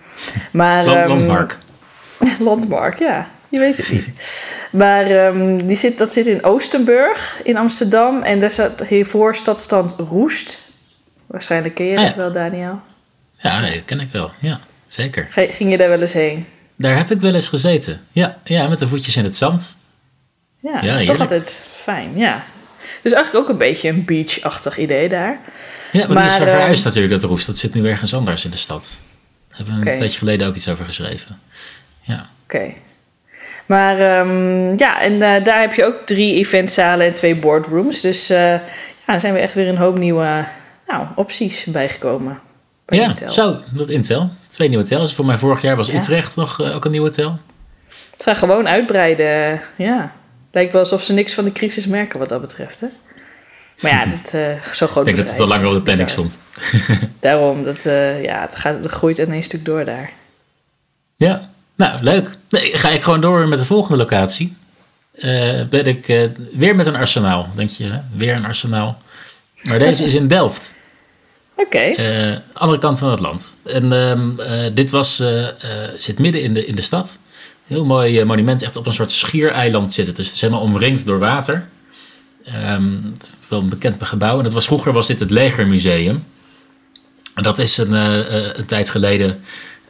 Maar, 0.50 0.86
ehm, 0.86 1.08
Landmark. 1.08 1.56
Landmark, 2.38 2.98
ja. 2.98 3.28
Je 3.48 3.58
weet 3.58 3.76
het 3.76 3.92
niet. 3.92 4.12
Maar 4.76 5.04
ehm, 5.06 5.66
die 5.66 5.76
zit, 5.76 5.98
dat 5.98 6.12
zit 6.12 6.26
in 6.26 6.44
Oostenburg 6.44 7.40
in 7.44 7.56
Amsterdam. 7.56 8.22
En 8.22 8.38
daar 8.40 8.50
zat 8.50 8.84
hiervoor 8.86 9.34
stadstand 9.34 9.94
Roest. 9.98 10.58
Waarschijnlijk 11.26 11.74
ken 11.74 11.86
je 11.86 11.96
Ah, 11.96 12.02
dat 12.02 12.10
ja. 12.10 12.16
wel, 12.16 12.32
Daniel. 12.32 12.80
Ja, 13.36 13.60
dat 13.60 13.84
ken 13.84 14.00
ik 14.00 14.08
wel. 14.12 14.30
Ja, 14.40 14.60
zeker. 14.86 15.26
Ging 15.30 15.70
je 15.70 15.76
daar 15.76 15.88
wel 15.88 16.00
eens 16.00 16.12
heen? 16.12 16.46
Daar 16.76 16.96
heb 16.96 17.10
ik 17.10 17.20
wel 17.20 17.34
eens 17.34 17.48
gezeten. 17.48 18.00
Ja, 18.12 18.38
ja 18.44 18.68
met 18.68 18.78
de 18.78 18.88
voetjes 18.88 19.16
in 19.16 19.24
het 19.24 19.36
zand. 19.36 19.78
Ja, 20.60 20.78
Ja, 20.82 20.90
dat 20.90 21.00
is 21.00 21.06
toch 21.06 21.20
altijd 21.20 21.62
fijn, 21.74 22.16
ja. 22.16 22.44
Dus 23.02 23.12
eigenlijk 23.12 23.44
ook 23.44 23.50
een 23.50 23.58
beetje 23.58 23.88
een 23.88 24.04
beach-achtig 24.04 24.78
idee 24.78 25.08
daar. 25.08 25.38
Ja, 25.92 26.06
maar, 26.06 26.16
die 26.16 26.26
is 26.26 26.38
Maar, 26.38 26.48
ehm, 26.48 26.56
verhuisd 26.56 26.84
natuurlijk, 26.84 27.20
dat 27.20 27.30
roest. 27.30 27.46
Dat 27.46 27.58
zit 27.58 27.74
nu 27.74 27.88
ergens 27.88 28.14
anders 28.14 28.44
in 28.44 28.50
de 28.50 28.56
stad. 28.56 29.00
Daar 29.48 29.56
hebben 29.56 29.80
we 29.84 29.90
een 29.90 29.98
tijdje 29.98 30.18
geleden 30.18 30.46
ook 30.46 30.54
iets 30.54 30.68
over 30.68 30.84
geschreven. 30.84 31.40
Ja. 32.00 32.26
Oké. 32.44 32.72
Maar 33.66 34.00
ehm, 34.00 34.76
ja, 34.76 35.00
en 35.00 35.22
eh, 35.22 35.44
daar 35.44 35.60
heb 35.60 35.72
je 35.72 35.84
ook 35.84 36.06
drie 36.06 36.34
eventzalen 36.34 37.06
en 37.06 37.14
twee 37.14 37.36
boardrooms. 37.36 38.00
Dus 38.00 38.30
eh, 38.30 38.38
ja, 38.38 38.62
daar 39.06 39.20
zijn 39.20 39.32
we 39.32 39.38
echt 39.38 39.54
weer 39.54 39.68
een 39.68 39.76
hoop 39.76 39.98
nieuwe 39.98 40.44
nou, 40.86 41.06
opties 41.14 41.64
bijgekomen. 41.64 42.40
Bij 42.84 42.98
ja, 42.98 43.08
Intel. 43.08 43.30
zo, 43.30 43.56
dat 43.70 43.88
Intel. 43.88 44.30
Twee 44.46 44.68
nieuwe 44.68 44.82
hotels. 44.82 45.14
Voor 45.14 45.24
mij 45.24 45.38
vorig 45.38 45.62
jaar 45.62 45.76
was 45.76 45.86
Ja. 45.86 45.94
Utrecht 45.94 46.36
nog 46.36 46.60
eh, 46.60 46.74
ook 46.74 46.84
een 46.84 46.90
nieuw 46.90 47.02
hotel. 47.02 47.38
Het 48.12 48.22
gaan 48.22 48.36
gewoon 48.36 48.68
uitbreiden. 48.68 49.60
Ja. 49.76 50.12
Lijkt 50.52 50.72
wel 50.72 50.80
alsof 50.80 51.02
ze 51.02 51.12
niks 51.12 51.34
van 51.34 51.44
de 51.44 51.52
crisis 51.52 51.86
merken 51.86 52.18
wat 52.18 52.28
dat 52.28 52.40
betreft. 52.40 52.80
Hè? 52.80 52.86
Maar 53.80 53.90
ja, 53.90 54.06
dat, 54.06 54.34
eh 54.34 54.72
zo 54.72 54.86
groot 54.86 55.06
Ik 55.06 55.14
denk 55.14 55.26
dat 55.26 55.34
het 55.34 55.42
al 55.42 55.48
langer 55.48 55.66
op 55.66 55.74
de 55.74 55.82
planning 55.82 56.10
stond. 56.10 56.40
Daarom, 57.20 57.64
dat, 57.64 57.82
ja, 58.22 58.40
het, 58.40 58.56
gaat, 58.56 58.82
het 58.82 58.92
groeit 58.92 59.18
in 59.18 59.32
één 59.32 59.42
stuk 59.42 59.64
door 59.64 59.84
daar. 59.84 60.10
Ja, 61.16 61.50
nou 61.76 62.02
leuk. 62.02 62.36
Nee, 62.48 62.76
ga 62.76 62.88
ik 62.88 63.02
gewoon 63.02 63.20
door 63.20 63.48
met 63.48 63.58
de 63.58 63.64
volgende 63.64 63.98
locatie. 63.98 64.56
Eh, 65.16 65.62
ben 65.70 65.84
ik 65.84 66.08
eh, 66.08 66.22
weer 66.52 66.74
met 66.74 66.86
een 66.86 66.96
arsenaal, 66.96 67.46
denk 67.54 67.70
je? 67.70 67.84
Hè? 67.84 67.98
Weer 68.16 68.34
een 68.34 68.44
arsenaal. 68.44 69.02
Maar 69.62 69.78
deze 69.78 70.04
is 70.04 70.14
in 70.14 70.28
Delft. 70.28 70.74
Oké. 71.54 71.78
Eh, 71.78 72.36
andere 72.52 72.78
kant 72.78 72.98
van 72.98 73.10
het 73.10 73.20
land. 73.20 73.56
En 73.64 73.92
ehm, 73.92 74.40
eh, 74.40 74.74
dit 74.74 74.90
was, 74.90 75.22
zit 75.98 76.18
midden 76.18 76.42
in 76.42 76.54
de, 76.54 76.66
in 76.66 76.74
de 76.74 76.82
stad. 76.82 77.18
Heel 77.66 77.84
mooi 77.84 78.24
monument, 78.24 78.62
echt 78.62 78.76
op 78.76 78.86
een 78.86 78.92
soort 78.92 79.10
schiereiland 79.10 79.92
zitten. 79.92 80.14
Dus 80.14 80.26
het 80.26 80.34
is 80.34 80.40
helemaal 80.40 80.62
omringd 80.62 81.06
door 81.06 81.18
water. 81.18 81.68
Is 82.42 83.48
wel 83.48 83.60
een 83.60 83.68
bekend 83.68 84.04
gebouw. 84.04 84.38
En 84.38 84.44
dat 84.44 84.52
was, 84.52 84.66
vroeger 84.66 84.92
was 84.92 85.06
dit 85.06 85.20
het 85.20 85.30
Legermuseum. 85.30 86.24
En 87.34 87.42
dat 87.42 87.58
is 87.58 87.76
een, 87.76 87.92
een 88.58 88.66
tijd 88.66 88.90
geleden, 88.90 89.40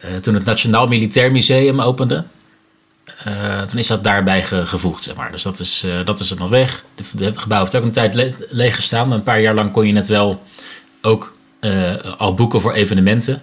eh, 0.00 0.16
toen 0.16 0.34
het 0.34 0.44
Nationaal 0.44 0.86
Militair 0.86 1.32
Museum 1.32 1.80
opende. 1.80 2.24
eh, 3.24 3.62
toen 3.62 3.78
is 3.78 3.86
dat 3.86 4.04
daarbij 4.04 4.42
ge- 4.42 4.66
gevoegd, 4.66 5.02
zeg 5.02 5.14
maar. 5.14 5.30
Dus 5.32 5.42
dat 5.42 5.58
is, 5.60 5.82
eh, 5.84 6.04
dat 6.04 6.20
is 6.20 6.30
er 6.30 6.36
nog 6.36 6.48
weg. 6.50 6.84
Dit 6.94 7.14
het 7.18 7.38
gebouw 7.38 7.60
heeft 7.60 7.76
ook 7.76 7.84
een 7.84 7.90
tijd 7.90 8.14
le- 8.14 8.34
leeg 8.48 8.74
gestaan. 8.74 9.12
Een 9.12 9.22
paar 9.22 9.40
jaar 9.40 9.54
lang 9.54 9.72
kon 9.72 9.86
je 9.86 9.94
het 9.94 10.08
wel 10.08 10.42
ook 11.02 11.36
al 12.18 12.34
boeken 12.34 12.60
voor 12.60 12.72
evenementen 12.72 13.42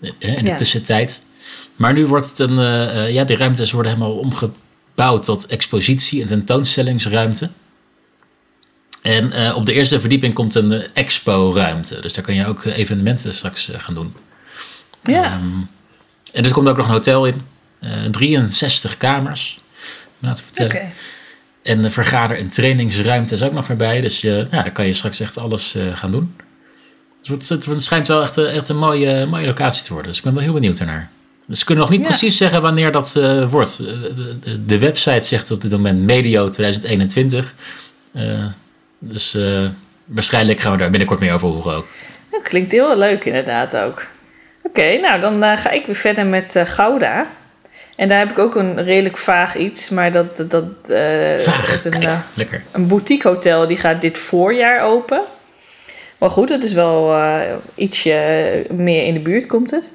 in 0.00 0.14
de 0.18 0.50
Ja. 0.50 0.56
tussentijd. 0.56 1.22
Maar 1.76 1.92
nu 1.92 2.06
wordt 2.06 2.28
het 2.28 2.38
een, 2.38 3.12
ja, 3.12 3.24
die 3.24 3.36
ruimtes 3.36 3.70
worden 3.72 3.92
helemaal 3.92 4.16
omgebouwd 4.16 5.24
tot 5.24 5.46
expositie- 5.46 6.20
en 6.20 6.26
tentoonstellingsruimte. 6.26 7.50
En 9.02 9.54
op 9.54 9.66
de 9.66 9.72
eerste 9.72 10.00
verdieping 10.00 10.34
komt 10.34 10.54
een 10.54 10.72
eh, 10.72 10.88
expo-ruimte. 10.92 12.00
Dus 12.00 12.14
daar 12.14 12.24
kan 12.24 12.34
je 12.34 12.46
ook 12.46 12.64
evenementen 12.64 13.34
straks 13.34 13.70
gaan 13.76 13.94
doen. 13.94 14.14
Ja. 15.02 15.24
Ehm, 15.24 15.44
en 16.32 16.44
er 16.44 16.52
komt 16.52 16.68
ook 16.68 16.76
nog 16.76 16.86
een 16.86 16.92
hotel 16.92 17.26
in. 17.26 17.42
Eh 17.80 17.90
63 18.10 18.96
kamers. 18.96 19.58
om 20.20 20.28
Laten 20.28 20.44
we 20.44 20.50
vertellen. 20.54 20.92
En 21.62 21.82
de 21.82 21.90
vergader- 21.90 22.36
en 22.38 22.46
trainingsruimte 22.46 23.34
is 23.34 23.42
ook 23.42 23.52
nog 23.52 23.68
erbij. 23.68 24.00
Dus 24.00 24.20
je, 24.20 24.46
ja, 24.50 24.62
daar 24.62 24.72
kan 24.72 24.86
je 24.86 24.92
straks 24.92 25.20
echt 25.20 25.38
alles 25.38 25.74
eh, 25.74 25.82
gaan 25.94 26.10
doen. 26.10 26.36
Het, 27.18 27.28
wordt, 27.28 27.48
het 27.48 27.66
wordt- 27.66 27.84
schijnt 27.84 28.06
wel 28.06 28.22
echt, 28.22 28.38
eh, 28.38 28.56
echt 28.56 28.68
een 28.68 28.76
mooie, 28.78 29.26
mooie 29.26 29.46
locatie 29.46 29.82
te 29.82 29.88
worden. 29.92 30.08
Dus 30.08 30.18
ik 30.18 30.24
ben 30.24 30.34
wel 30.34 30.42
heel 30.42 30.52
benieuwd 30.52 30.78
ernaar. 30.78 31.10
Dus 31.46 31.58
we 31.58 31.64
kunnen 31.64 31.84
nog 31.84 31.92
niet 31.92 32.02
Ja. 32.02 32.08
precies 32.08 32.36
zeggen 32.36 32.62
wanneer 32.62 32.92
dat 32.92 33.16
eh, 33.16 33.50
wordt. 33.50 33.78
Eh, 33.78 33.86
De, 34.42 34.64
de, 34.66 34.78
website 34.78 35.26
zegt 35.26 35.50
op 35.50 35.60
dit 35.60 35.70
moment 35.70 36.00
medio 36.00 36.48
2021. 36.48 37.54
Eh, 38.12 38.44
dus 38.98 39.34
eh, 39.34 39.64
waarschijnlijk 40.04 40.60
gaan 40.60 40.72
we 40.72 40.78
daar 40.78 40.90
binnenkort 40.90 41.20
meer 41.20 41.32
over 41.32 41.48
horen 41.48 41.76
ook. 41.76 41.86
Dat 42.30 42.42
klinkt 42.42 42.72
heel 42.72 42.98
leuk 42.98 43.24
inderdaad 43.24 43.76
ook. 43.76 44.06
Oké, 44.68 44.98
nou 44.98 45.20
dan 45.20 45.42
eh, 45.42 45.56
ga 45.56 45.70
ik 45.70 45.86
weer 45.86 45.96
verder 45.96 46.26
met 46.26 46.56
eh, 46.56 46.66
Gouda. 46.66 47.26
En 47.96 48.08
daar 48.08 48.18
heb 48.18 48.30
ik 48.30 48.38
ook 48.38 48.54
een 48.54 48.84
redelijk 48.84 49.18
vaag 49.18 49.56
iets, 49.56 49.88
maar 49.88 50.12
dat, 50.12 50.36
dat, 50.36 50.50
dat 50.50 50.64
eh, 50.86 51.38
Vaag, 51.38 51.74
is 51.74 51.84
een, 51.84 52.22
lekker. 52.34 52.62
een 52.72 52.86
boutique 52.86 53.28
hotel 53.28 53.66
die 53.66 53.76
gaat 53.76 54.00
dit 54.00 54.18
voorjaar 54.18 54.80
open. 54.82 55.20
Maar 56.18 56.30
goed, 56.30 56.48
het 56.48 56.64
is 56.64 56.72
wel 56.72 57.16
ietsje 57.74 58.66
meer 58.70 59.04
in 59.04 59.14
de 59.14 59.20
buurt 59.20 59.46
komt 59.46 59.70
het. 59.70 59.92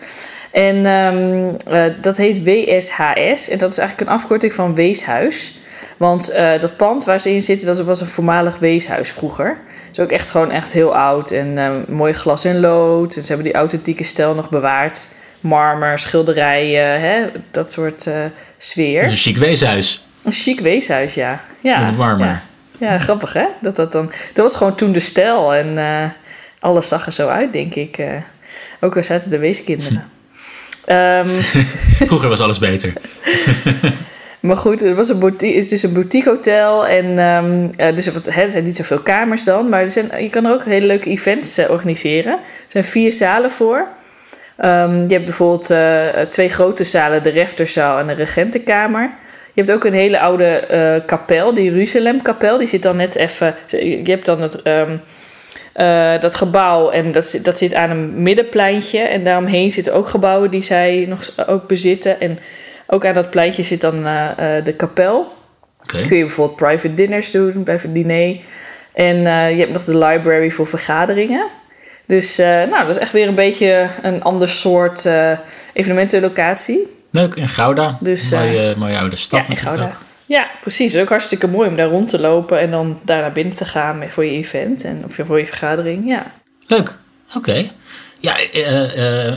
En 0.53 0.85
ehm, 0.85 1.53
eh, 1.67 1.93
dat 2.01 2.17
heet 2.17 2.43
WSHS. 2.43 3.49
En 3.49 3.57
dat 3.57 3.71
is 3.71 3.77
eigenlijk 3.77 3.99
een 3.99 4.15
afkorting 4.15 4.53
van 4.53 4.75
Weeshuis. 4.75 5.57
Want 5.97 6.29
eh, 6.29 6.59
dat 6.59 6.77
pand 6.77 7.03
waar 7.03 7.19
ze 7.19 7.33
in 7.33 7.41
zitten, 7.41 7.67
dat 7.67 7.81
was 7.81 8.01
een 8.01 8.07
voormalig 8.07 8.59
weeshuis 8.59 9.11
vroeger. 9.11 9.47
Het 9.67 9.91
is 9.91 9.99
ook 9.99 10.11
echt 10.11 10.29
gewoon 10.29 10.51
echt 10.51 10.71
heel 10.71 10.95
oud. 10.95 11.31
En 11.31 11.57
eh, 11.57 11.71
mooi 11.87 12.13
glas 12.13 12.45
en 12.45 12.59
lood. 12.59 13.15
En 13.15 13.21
ze 13.21 13.27
hebben 13.27 13.45
die 13.45 13.55
authentieke 13.55 14.03
stijl 14.03 14.35
nog 14.35 14.49
bewaard. 14.49 15.07
Marmer, 15.39 15.99
schilderijen, 15.99 17.01
hè, 17.01 17.25
dat 17.51 17.71
soort 17.71 18.07
eh, 18.07 18.15
sfeer. 18.57 19.03
Is 19.03 19.09
een 19.09 19.15
chic 19.17 19.37
weeshuis. 19.37 20.05
Een 20.23 20.31
chic 20.31 20.59
weeshuis, 20.59 21.13
ja. 21.13 21.41
ja 21.61 21.79
Met 21.79 21.95
warmer. 21.95 22.27
Ja. 22.27 22.41
Ja, 22.77 22.99
grappig 22.99 23.33
hè? 23.33 23.45
Dat, 23.61 23.75
dat, 23.75 23.91
dan, 23.91 24.11
dat 24.33 24.45
was 24.45 24.55
gewoon 24.55 24.75
toen 24.75 24.91
de 24.91 24.99
stijl 24.99 25.53
en 25.53 25.77
alles 26.59 26.87
zag 26.87 27.05
er 27.05 27.11
zo 27.13 27.27
uit, 27.27 27.53
denk 27.53 27.75
ik. 27.75 27.99
ook 28.79 28.97
al 28.97 29.03
zaten 29.03 29.29
de 29.29 29.37
weeskinderen. 29.37 30.03
Ehm, 30.85 31.29
Vroeger 32.05 32.29
was 32.29 32.39
alles 32.39 32.59
beter. 32.59 32.93
maar 34.43 34.57
goed, 34.57 34.79
het, 34.79 34.95
was 34.95 35.09
een 35.09 35.19
boutique, 35.19 35.55
het 35.55 35.63
is 35.63 35.69
dus 35.69 35.83
een 35.83 35.93
boutique 35.93 36.29
hotel. 36.29 36.87
En 36.87 37.19
um, 37.19 37.69
uh, 37.79 37.95
dus 37.95 38.07
er 38.07 38.49
zijn 38.49 38.63
niet 38.63 38.75
zoveel 38.75 38.99
kamers 38.99 39.43
dan. 39.43 39.69
Maar 39.69 39.81
er 39.81 39.89
zijn, 39.89 40.23
je 40.23 40.29
kan 40.29 40.45
er 40.45 40.53
ook 40.53 40.65
hele 40.65 40.85
leuke 40.85 41.09
events 41.09 41.59
uh, 41.59 41.69
organiseren. 41.69 42.33
Er 42.33 42.39
zijn 42.67 42.83
vier 42.83 43.11
zalen 43.11 43.51
voor. 43.51 43.87
Um, 44.65 45.01
je 45.01 45.13
hebt 45.13 45.25
bijvoorbeeld 45.25 45.71
uh, 45.71 46.07
twee 46.29 46.49
grote 46.49 46.83
zalen, 46.83 47.23
de 47.23 47.29
Refterzaal 47.29 47.99
en 47.99 48.07
de 48.07 48.13
Regentenkamer. 48.13 49.11
Je 49.53 49.61
hebt 49.61 49.73
ook 49.73 49.83
een 49.83 49.93
hele 49.93 50.19
oude 50.19 51.03
kapel, 51.05 51.53
de 51.53 51.63
Jeruzalem-kapel. 51.63 52.57
Die 52.57 52.67
zit 52.67 52.83
dan 52.83 52.95
net 52.95 53.15
even... 53.15 53.55
Je 53.67 54.01
hebt 54.03 54.25
dan 54.25 54.41
het, 54.41 54.67
um, 54.67 55.01
Eh, 55.73 56.19
dat 56.19 56.35
gebouw, 56.35 56.89
en 56.89 57.11
dat, 57.11 57.39
dat 57.43 57.57
zit 57.57 57.73
aan 57.73 57.89
een 57.89 58.21
middenpleintje. 58.21 58.99
En 58.99 59.23
daaromheen 59.23 59.71
zitten 59.71 59.93
ook 59.93 60.07
gebouwen 60.07 60.51
die 60.51 60.61
zij 60.61 61.05
nog 61.09 61.47
ook 61.47 61.67
bezitten. 61.67 62.19
En 62.19 62.39
ook 62.87 63.05
aan 63.05 63.13
dat 63.13 63.29
pleintje 63.29 63.63
zit 63.63 63.81
dan 63.81 64.05
eh, 64.05 64.57
eh, 64.57 64.65
de 64.65 64.73
kapel. 64.73 65.33
Oké. 65.81 66.05
Kun 66.07 66.17
je 66.17 66.23
bijvoorbeeld 66.23 66.57
private 66.57 66.93
dinners 66.93 67.31
doen, 67.31 67.63
private 67.63 67.91
diner. 67.91 68.39
En 68.93 69.27
eh, 69.27 69.51
je 69.51 69.57
hebt 69.59 69.71
nog 69.71 69.83
de 69.83 69.97
library 69.97 70.51
voor 70.51 70.67
vergaderingen. 70.67 71.45
Dus 72.05 72.37
nou, 72.37 72.85
dat 72.85 72.89
is 72.89 72.97
echt 72.97 73.11
weer 73.11 73.27
een 73.27 73.35
beetje 73.35 73.87
een 74.01 74.23
ander 74.23 74.49
soort 74.49 75.07
evenementenlocatie. 75.73 76.87
Leuk, 77.11 77.35
in 77.35 77.47
Gouda. 77.47 77.97
Dus, 77.99 78.29
mooie, 78.29 78.75
mooie 78.77 78.97
oude 78.97 79.15
stad 79.15 79.47
ja, 79.47 79.55
Gouda. 79.55 79.83
ook. 79.83 79.91
Ja, 80.25 80.47
precies. 80.61 80.85
Het 80.85 80.95
is 80.95 81.01
ook 81.01 81.09
hartstikke 81.09 81.47
mooi 81.47 81.69
om 81.69 81.75
daar 81.75 81.87
rond 81.87 82.07
te 82.09 82.19
lopen 82.19 82.59
en 82.59 82.71
dan 82.71 82.99
daar 83.03 83.21
naar 83.21 83.31
binnen 83.31 83.55
te 83.55 83.65
gaan 83.65 84.03
voor 84.09 84.25
je 84.25 84.31
event 84.31 84.83
en 84.83 85.03
of 85.05 85.19
voor 85.25 85.39
je 85.39 85.45
vergadering. 85.45 86.07
Ja. 86.07 86.31
Leuk, 86.67 86.97
oké. 87.35 87.65
Ja, 88.19 88.37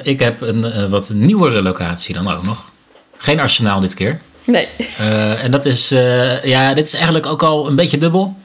ik 0.03 0.19
heb 0.19 0.41
een 0.41 0.91
wat 0.91 1.11
nieuwere 1.11 1.63
locatie 1.63 2.15
dan 2.15 2.29
ook 2.29 2.43
nog. 2.43 2.65
Geen 3.19 3.41
arsenaal 3.41 3.81
dit 3.81 3.95
keer. 3.95 4.21
Nee. 4.47 4.69
Eh, 4.99 5.45
en 5.45 5.51
dat 5.51 5.67
is, 5.67 5.91
eh, 5.91 6.45
ja, 6.45 6.75
dit 6.75 6.87
is 6.87 6.95
eigenlijk 6.95 7.27
ook 7.27 7.43
al 7.43 7.67
een 7.67 7.77
beetje 7.77 7.99
dubbel. 7.99 8.37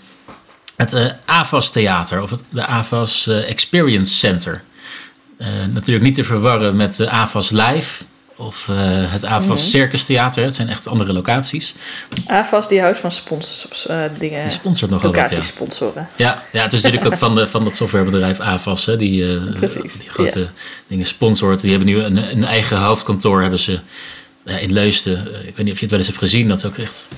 Het 0.76 0.94
eh, 0.94 1.06
AVAS 1.26 1.72
Theater, 1.72 2.22
of 2.22 2.30
het, 2.30 2.44
de 2.50 2.66
AVAS 2.66 3.28
Experience 3.28 4.16
Center. 4.16 4.64
Natuurlijk 5.72 6.06
niet 6.06 6.16
te 6.16 6.24
verwarren 6.24 6.76
met 6.76 6.96
de 6.96 7.10
AVAS 7.10 7.50
Live 7.50 8.04
of 8.36 8.68
het 9.08 9.26
AVAS 9.26 9.70
Circus 9.70 10.06
Theater. 10.06 10.44
Het 10.44 10.56
zijn 10.56 10.70
echt 10.70 10.88
andere 10.88 11.14
locaties. 11.14 11.76
AFAS 12.26 12.68
die 12.68 12.82
houdt 12.82 12.98
van 12.98 13.12
sponsors, 13.12 13.88
dingen, 14.18 14.42
Die 14.42 14.50
sponsort 14.50 14.92
nogal 14.92 15.08
wat, 15.08 15.16
ja. 15.16 15.24
locaties 15.24 15.48
sponsoren. 15.48 16.08
Ja, 16.16 16.44
ja, 16.52 16.64
het 16.64 16.74
is 16.74 16.82
natuurlijk 16.82 17.12
ook 17.14 17.20
van, 17.20 17.36
de, 17.36 17.48
van 17.48 17.64
dat 17.64 17.76
softwarebedrijf 17.76 18.40
AVAS, 18.40 18.86
hè, 18.86 18.98
die, 18.98 19.40
Precies, 19.52 20.00
die 20.00 20.10
grote 20.10 20.48
dingen 20.88 21.06
sponsort. 21.06 21.62
Die 21.62 21.70
hebben 21.70 21.88
nu 21.88 22.02
een, 22.02 22.32
een 22.32 22.46
eigen 22.46 22.78
hoofdkantoor 22.78 23.42
hebben 23.42 23.60
ze 23.60 23.80
ja, 24.46 24.58
in 24.58 24.74
Leusden. 24.74 25.34
Eh, 25.34 25.48
Ik 25.48 25.56
weet 25.56 25.66
niet 25.66 25.74
of 25.74 25.76
je 25.76 25.82
het 25.82 25.90
wel 25.90 26.00
eens 26.00 26.08
hebt 26.08 26.20
gezien, 26.20 26.48
dat 26.48 26.58
is 26.58 26.66
ook 26.66 26.78
echt 26.78 27.10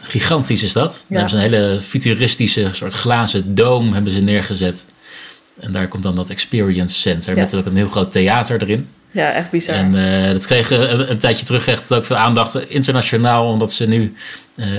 gigantisch 0.00 0.62
is 0.62 0.72
dat. 0.72 1.04
Daar 1.08 1.20
hebben 1.20 1.30
ze 1.30 1.36
een 1.46 1.52
hele 1.52 1.80
futuristische 1.82 2.68
soort 2.72 2.92
glazen 2.92 3.54
doom 3.54 3.92
hebben 3.92 4.12
ze 4.12 4.20
neergezet. 4.20 4.86
En 5.60 5.72
daar 5.72 5.88
komt 5.88 6.02
dan 6.02 6.14
dat 6.16 6.30
Experience 6.30 6.98
Center 7.00 7.34
Ja. 7.34 7.40
met 7.40 7.54
ook 7.54 7.66
een 7.66 7.76
heel 7.76 7.88
groot 7.88 8.10
theater 8.12 8.62
erin. 8.62 8.88
Ja, 9.10 9.32
echt 9.32 9.50
bizar. 9.50 9.74
En 9.74 10.22
eh, 10.26 10.32
dat 10.32 10.46
kreeg 10.46 10.70
een, 10.70 11.10
een 11.10 11.18
tijdje 11.18 11.44
terug 11.44 11.66
echt 11.68 11.92
ook 11.92 12.04
veel 12.04 12.16
aandacht 12.16 12.54
eh, 12.54 12.62
internationaal, 12.68 13.48
omdat 13.52 13.72
ze 13.72 13.88
nu 13.88 14.14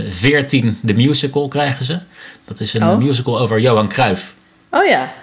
14 0.09 0.77
de 0.81 0.93
musical 0.93 1.47
krijgen 1.47 1.85
ze. 1.85 1.99
Dat 2.45 2.59
is 2.59 2.73
een 2.73 2.83
Oh. 2.87 2.97
musical 2.97 3.39
over 3.39 3.59
Johan 3.59 3.87
Cruijff. 3.89 4.35
oh 4.71 4.85
ja, 4.85 5.13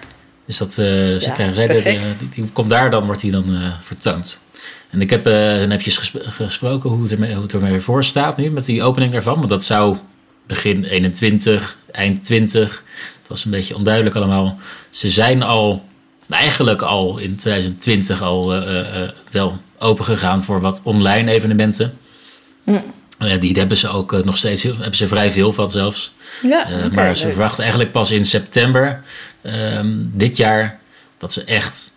Dus 0.45 0.57
dat, 0.57 0.73
ze 0.73 1.17
Ja, 1.19 1.31
krijgen 1.31 1.55
zij, 1.55 1.67
de, 1.67 1.81
die, 2.19 2.29
die 2.29 2.51
komt 2.51 2.69
daar, 2.69 2.89
dan 2.89 3.05
wordt 3.05 3.21
die 3.21 3.31
dan 3.31 3.73
vertoond. 3.83 4.39
En 4.89 5.01
ik 5.01 5.09
heb 5.09 5.27
eh 5.27 5.61
eventjes 5.61 5.97
gesp- 5.97 6.25
gesproken 6.27 6.89
hoe 6.89 7.01
het, 7.01 7.11
ermee, 7.11 7.33
hoe 7.33 7.43
het 7.43 7.53
ermee 7.53 7.79
voor 7.81 8.03
staat 8.03 8.37
nu 8.37 8.49
met 8.51 8.65
die 8.65 8.83
opening 8.83 9.11
daarvan. 9.11 9.35
Want 9.35 9.49
dat 9.49 9.63
zou 9.63 9.97
begin 10.47 10.83
21, 10.83 11.77
eind 11.91 12.23
20. 12.23 12.83
Het 13.19 13.27
was 13.27 13.45
een 13.45 13.51
beetje 13.51 13.75
onduidelijk 13.75 14.15
allemaal. 14.15 14.59
Ze 14.89 15.09
zijn 15.09 15.43
al, 15.43 15.85
eigenlijk 16.29 16.81
al 16.81 17.17
in 17.17 17.35
2020 17.35 18.21
al 18.21 18.53
eh, 18.53 18.79
eh, 19.03 19.09
wel 19.31 19.57
open 19.79 20.05
gegaan 20.05 20.43
voor 20.43 20.61
wat 20.61 20.81
online 20.83 21.31
evenementen. 21.31 21.97
Hm. 22.63 22.79
Die 23.39 23.53
hebben 23.57 23.77
ze 23.77 23.89
ook 23.89 24.23
nog 24.23 24.37
steeds, 24.37 24.63
hebben 24.63 24.95
ze 24.95 25.07
vrij 25.07 25.31
veel 25.31 25.51
van 25.51 25.69
zelfs. 25.71 26.11
ja 26.41 26.67
maar 26.91 27.15
ze 27.15 27.23
leuk. 27.23 27.33
verwachten 27.33 27.59
eigenlijk 27.61 27.91
pas 27.91 28.11
in 28.11 28.25
september 28.25 29.03
ehm, 29.41 29.87
dit 29.97 30.37
jaar 30.37 30.79
dat 31.17 31.33
ze 31.33 31.43
echt, 31.43 31.93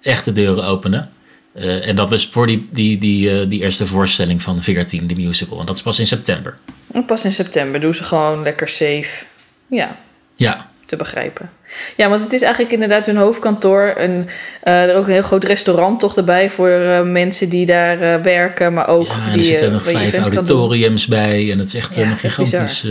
echt 0.00 0.24
de 0.24 0.32
deuren 0.32 0.64
openen. 0.64 1.12
Eh, 1.54 1.88
en 1.88 1.96
dat 1.96 2.12
is 2.12 2.28
voor 2.30 2.46
die, 2.46 2.68
die, 2.70 2.98
die, 2.98 3.30
eh, 3.40 3.48
die 3.48 3.60
eerste 3.60 3.86
voorstelling 3.86 4.42
van 4.42 4.62
14, 4.62 5.06
die 5.06 5.16
musical. 5.26 5.60
En 5.60 5.66
dat 5.66 5.76
is 5.76 5.82
pas 5.82 5.98
in 5.98 6.06
september. 6.06 6.56
En 6.92 7.04
Pas 7.04 7.24
in 7.24 7.32
september 7.32 7.80
doen 7.80 7.94
ze 7.94 8.04
gewoon 8.04 8.42
lekker 8.42 8.68
safe. 8.68 9.24
Ja, 9.66 9.96
Ja, 10.36 10.68
te 10.86 10.96
begrijpen. 10.96 11.50
Ja, 11.96 12.08
want 12.08 12.22
het 12.22 12.32
is 12.32 12.42
eigenlijk 12.42 12.72
inderdaad 12.72 13.06
hun 13.06 13.16
hoofdkantoor. 13.16 13.82
En 13.82 14.26
eh, 14.62 14.82
er 14.82 14.96
ook 14.96 15.06
een 15.06 15.12
heel 15.12 15.22
groot 15.22 15.44
restaurant 15.44 16.00
toch 16.00 16.16
erbij 16.16 16.50
voor 16.50 16.70
mensen 17.06 17.48
die 17.48 17.66
daar 17.66 18.22
werken. 18.22 18.72
Maar 18.72 18.88
ook 18.88 19.06
ja 19.06 19.30
die 19.30 19.38
er 19.38 19.44
zitten 19.44 19.72
nog 19.72 19.82
vijf 19.82 20.16
auditoriums 20.16 21.06
bij. 21.06 21.52
En 21.52 21.58
het 21.58 21.66
is 21.66 21.74
echt 21.74 21.94
Ja, 21.94 22.10
een 22.10 22.16
gigantisch, 22.16 22.86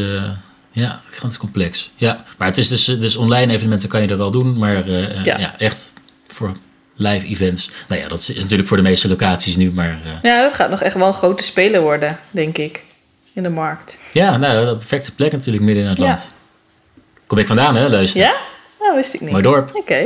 ja, 0.71 0.99
gigantisch 1.11 1.37
complex. 1.37 1.91
Ja, 1.95 2.23
maar 2.37 2.47
het 2.47 2.57
is 2.57 2.67
dus, 2.67 2.85
dus 2.85 3.15
online 3.15 3.53
evenementen 3.53 3.89
kan 3.89 4.01
je 4.01 4.07
er 4.07 4.17
wel 4.17 4.31
doen. 4.31 4.57
Maar 4.57 4.89
Ja. 4.89 5.37
ja. 5.37 5.53
echt 5.57 5.93
voor 6.27 6.51
live 7.07 7.25
events. 7.27 7.71
Nou 7.87 8.01
ja, 8.01 8.07
dat 8.07 8.19
is 8.19 8.35
natuurlijk 8.41 8.67
voor 8.67 8.77
de 8.77 8.83
meeste 8.83 9.07
locaties 9.07 9.55
nu. 9.55 9.71
Maar 9.71 9.99
eh, 10.05 10.11
Ja, 10.21 10.41
dat 10.41 10.53
gaat 10.53 10.69
nog 10.69 10.81
echt 10.81 10.95
wel 10.95 11.07
een 11.07 11.13
grote 11.13 11.43
speler 11.43 11.81
worden, 11.81 12.19
denk 12.31 12.57
ik. 12.57 12.83
In 13.33 13.43
de 13.43 13.49
markt. 13.49 13.97
Ja, 14.11 14.37
nou, 14.37 14.65
de 14.69 14.75
perfecte 14.75 15.15
plek 15.15 15.31
natuurlijk 15.31 15.63
midden 15.63 15.83
in 15.83 15.89
het 15.89 15.97
Ja. 15.97 16.03
land. 16.05 16.31
Kom 17.27 17.37
ik 17.37 17.47
vandaan, 17.47 17.75
hè, 17.75 17.87
Leusden? 17.87 18.21
Ja? 18.21 18.35
Nou, 18.79 18.95
wist 18.95 19.13
ik 19.13 19.21
niet. 19.21 19.29
Mooi 19.31 19.43
dorp. 19.43 19.75
Oké. 19.75 20.05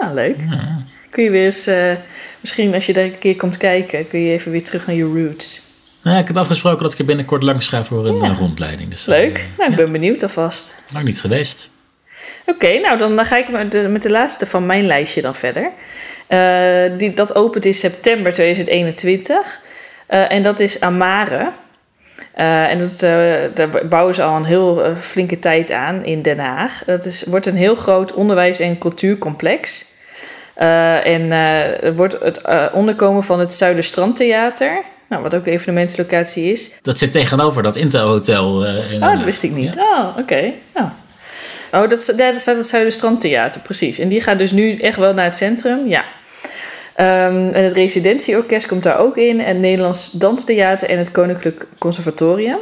Nou, 0.00 0.14
leuk. 0.14 0.36
Kun 1.10 1.22
je 1.24 1.30
weer 1.30 1.44
eens... 1.44 1.66
eh, 1.66 1.92
misschien 2.40 2.74
als 2.74 2.86
je 2.86 2.92
daar 2.92 3.04
een 3.04 3.18
keer 3.18 3.36
komt 3.36 3.56
kijken... 3.56 4.08
kun 4.08 4.20
je 4.20 4.32
even 4.32 4.50
weer 4.52 4.64
terug 4.64 4.86
naar 4.86 4.96
je 4.96 5.02
roots. 5.04 5.60
Nou, 6.02 6.18
ik 6.18 6.26
heb 6.26 6.36
afgesproken 6.36 6.82
dat 6.82 6.92
ik 6.92 6.98
er 6.98 7.04
binnenkort 7.04 7.42
langs 7.42 7.68
ga 7.68 7.84
voor 7.84 8.06
een 8.06 8.20
Ja. 8.20 8.34
rondleiding. 8.34 8.90
Dus 8.90 9.04
dan, 9.04 9.16
Leuk. 9.16 9.36
eh, 9.38 9.44
Nou, 9.58 9.70
ik 9.70 9.76
ben 9.76 9.92
benieuwd 9.92 10.22
alvast. 10.22 10.74
lang 10.92 11.04
niet 11.04 11.20
geweest. 11.20 11.70
Oké, 12.48 12.78
nou 12.78 12.98
dan, 12.98 13.16
dan 13.16 13.24
ga 13.24 13.36
ik 13.36 13.48
met 13.48 13.72
de, 13.72 13.78
met 13.78 14.02
de 14.02 14.10
laatste 14.10 14.46
van 14.46 14.66
mijn 14.66 14.86
lijstje 14.86 15.20
dan 15.20 15.34
verder. 15.34 15.70
Eh, 16.26 16.98
die, 16.98 17.14
dat 17.14 17.34
opent 17.34 17.64
in 17.64 17.74
september 17.74 18.32
2021. 18.32 19.60
Eh, 20.06 20.32
en 20.32 20.42
dat 20.42 20.60
is 20.60 20.80
Amare. 20.80 21.50
Eh, 22.34 22.70
en 22.70 22.78
dat, 22.78 23.00
daar 23.56 23.86
bouwen 23.88 24.14
ze 24.14 24.22
al 24.22 24.36
een 24.36 24.44
heel 24.44 24.94
flinke 25.00 25.38
tijd 25.38 25.70
aan 25.70 26.04
in 26.04 26.22
Den 26.22 26.38
Haag. 26.38 26.82
Dat 26.86 27.04
is, 27.04 27.24
wordt 27.24 27.46
een 27.46 27.56
heel 27.56 27.74
groot 27.74 28.12
onderwijs- 28.12 28.60
en 28.60 28.78
cultuurcomplex. 28.78 29.86
En 30.54 31.30
het 31.30 31.96
wordt 31.96 32.16
het 32.20 32.42
onderkomen 32.72 33.24
van 33.24 33.40
het 33.40 33.54
Zuiderstrandtheater. 33.54 34.82
Nou, 35.08 35.22
wat 35.22 35.34
ook 35.34 35.46
een 35.46 35.52
evenementslocatie 35.52 36.52
is. 36.52 36.78
Dat 36.82 36.98
zit 36.98 37.12
tegenover 37.12 37.62
dat 37.62 37.76
Intel 37.76 38.08
Hotel. 38.08 38.64
in 38.66 39.02
Oh, 39.02 39.12
dat 39.12 39.24
wist 39.24 39.42
ik 39.42 39.50
niet. 39.50 39.74
Ja. 39.74 39.82
Oh, 39.82 40.18
oké. 40.18 40.52
Oh. 40.74 40.90
Oh, 41.72 41.88
dat, 41.88 42.12
dat 42.16 42.40
staat 42.40 42.56
het 42.56 42.66
Zuiderstrandtheater, 42.66 43.60
precies. 43.60 43.98
En 43.98 44.08
die 44.08 44.20
gaat 44.20 44.38
dus 44.38 44.52
nu 44.52 44.76
echt 44.78 44.96
wel 44.96 45.14
naar 45.14 45.24
het 45.24 45.36
centrum, 45.36 45.86
ja. 45.86 46.04
Ehm, 46.94 47.48
en 47.48 47.64
het 47.64 47.72
residentieorkest 47.72 48.66
komt 48.66 48.82
daar 48.82 48.98
ook 48.98 49.16
in. 49.16 49.40
En 49.40 49.46
het 49.46 49.58
Nederlands 49.58 50.10
Danstheater 50.10 50.88
en 50.88 50.98
het 50.98 51.10
Koninklijk 51.12 51.66
Conservatorium. 51.78 52.58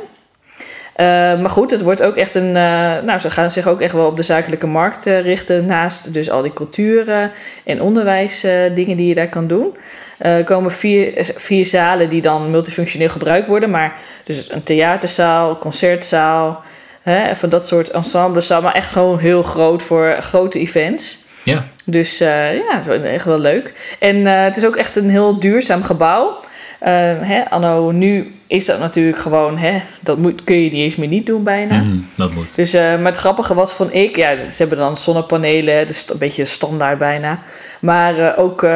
Eh, 0.95 1.07
maar 1.41 1.51
goed, 1.51 1.71
het 1.71 1.83
wordt 1.83 2.03
ook 2.03 2.17
echt 2.17 2.35
een... 2.35 2.57
eh, 2.57 3.03
nou, 3.03 3.19
ze 3.19 3.31
gaan 3.31 3.51
zich 3.51 3.67
ook 3.67 3.81
echt 3.81 3.93
wel 3.93 4.07
op 4.07 4.17
de 4.17 4.23
zakelijke 4.23 4.67
markt 4.67 5.07
eh, 5.07 5.21
richten... 5.21 5.67
naast 5.67 6.15
dus 6.15 6.31
al 6.31 6.43
die 6.43 6.53
culturen 6.53 7.31
en 7.65 7.83
onderwijsdingen 7.83 8.97
die 8.97 9.09
je 9.09 9.15
daar 9.15 9.29
kan 9.29 9.47
doen. 9.47 9.77
Eh, 10.19 10.37
Er 10.37 10.45
komen 10.45 10.73
vier, 10.73 11.13
vier 11.37 11.67
zalen 11.67 12.09
die 12.09 12.23
dan 12.23 12.51
multifunctioneel 12.51 13.09
gebruikt 13.09 13.49
worden. 13.49 13.71
Maar 13.71 13.97
dus 14.25 14.51
een 14.51 14.63
theaterzaal, 14.63 15.59
concertzaal... 15.59 16.63
Hè, 17.11 17.37
van 17.37 17.49
dat 17.49 17.67
soort 17.67 17.91
ensemblezaal, 17.91 18.63
maar 18.63 18.75
echt 18.75 18.93
gewoon 18.93 19.19
heel 19.19 19.43
groot 19.43 19.83
voor 19.83 20.17
grote 20.21 20.59
events. 20.59 21.25
Ja, 21.43 21.65
Dus 21.85 22.21
eh, 22.21 22.55
ja, 22.55 22.77
het 22.77 22.87
is 22.87 23.01
echt 23.03 23.25
wel 23.25 23.39
leuk. 23.39 23.97
En 23.99 24.27
eh, 24.27 24.43
het 24.43 24.57
is 24.57 24.65
ook 24.65 24.77
echt 24.77 24.97
een 24.97 25.11
heel 25.11 25.39
duurzaam 25.41 25.83
gebouw. 25.83 26.41
Eh, 26.79 26.93
hè, 27.21 27.51
anno 27.51 27.91
nu 27.91 28.35
is 28.47 28.65
dat 28.65 28.79
natuurlijk 28.79 29.19
gewoon, 29.19 29.59
hè, 29.59 29.83
dat 30.01 30.19
moet, 30.19 30.45
kun 30.45 30.57
je 30.57 30.71
niet 30.71 30.83
eens 30.83 30.97
meer 30.97 31.09
niet 31.09 31.27
doen 31.27 31.43
bijna. 31.43 31.77
Mhm, 31.77 31.99
dat 32.17 32.33
moet. 32.33 32.57
Dus, 32.57 32.73
maar 32.73 33.05
het 33.05 33.17
grappige 33.17 33.55
was 33.55 33.73
van 33.73 33.93
ik, 33.93 34.17
ja, 34.17 34.37
ze 34.39 34.57
hebben 34.57 34.79
dan 34.79 34.97
zonnepanelen, 34.97 35.87
dus 35.87 36.11
een 36.11 36.19
beetje 36.19 36.45
standaard 36.45 36.99
bijna. 36.99 37.41
Maar 37.81 38.37
ook 38.37 38.67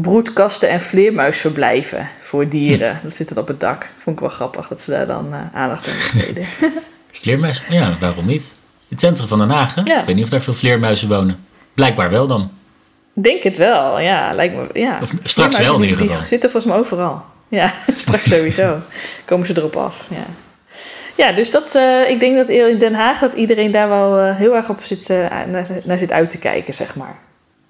broedkasten 0.00 0.68
en 0.68 0.80
vleermuisverblijven 0.80 2.08
voor 2.20 2.48
dieren. 2.48 3.00
Dat 3.02 3.14
zit 3.14 3.28
dan 3.28 3.42
op 3.42 3.48
het 3.48 3.60
dak. 3.60 3.86
Vond 3.98 4.16
ik 4.16 4.22
wel 4.22 4.32
grappig 4.32 4.68
dat 4.68 4.82
ze 4.82 4.90
daar 4.90 5.06
dan 5.06 5.34
aandacht 5.52 5.88
aan 5.88 5.96
besteden. 5.96 6.46
Vleermuizen? 7.12 7.64
Ja, 7.68 7.96
waarom 8.00 8.26
niet? 8.26 8.54
In 8.78 8.88
het 8.88 9.00
centrum 9.00 9.28
van 9.28 9.38
Den 9.38 9.50
Haag, 9.50 9.74
hè? 9.74 9.82
Ja. 9.84 10.00
Ik 10.00 10.06
weet 10.06 10.14
niet 10.14 10.24
of 10.24 10.30
daar 10.30 10.42
veel 10.42 10.54
vleermuizen 10.54 11.08
wonen. 11.08 11.44
Blijkbaar 11.74 12.10
wel 12.10 12.26
dan. 12.26 12.50
Denk 13.14 13.42
het 13.42 13.56
wel, 13.56 14.00
ja. 14.00 14.32
Lijkt 14.34 14.54
me, 14.54 14.80
ja. 14.80 14.98
Of 15.02 15.12
straks 15.24 15.58
wel 15.58 15.74
in 15.74 15.82
ieder 15.82 15.96
geval. 15.96 16.18
Die 16.18 16.26
zitten 16.26 16.50
volgens 16.50 16.72
mij 16.72 16.82
overal. 16.82 17.24
Ja, 17.48 17.74
straks 17.96 18.28
sowieso. 18.28 18.78
Komen 19.24 19.46
ze 19.46 19.56
erop 19.56 19.76
af, 19.76 20.06
ja. 20.10 20.26
Ja, 21.16 21.32
dus 21.32 21.50
dat, 21.50 21.74
eh, 21.74 22.10
ik 22.10 22.20
denk 22.20 22.36
dat 22.36 22.48
in 22.48 22.78
Den 22.78 22.94
Haag 22.94 23.18
dat 23.18 23.34
iedereen 23.34 23.70
daar 23.70 23.88
wel 23.88 24.18
eh, 24.18 24.36
heel 24.36 24.56
erg 24.56 24.68
op 24.68 24.78
zit, 24.82 25.10
eh, 25.10 25.16
naar, 25.50 25.66
naar 25.84 25.98
zit 25.98 26.12
uit 26.12 26.30
te 26.30 26.38
kijken, 26.38 26.74
zeg 26.74 26.94
maar. 26.94 27.18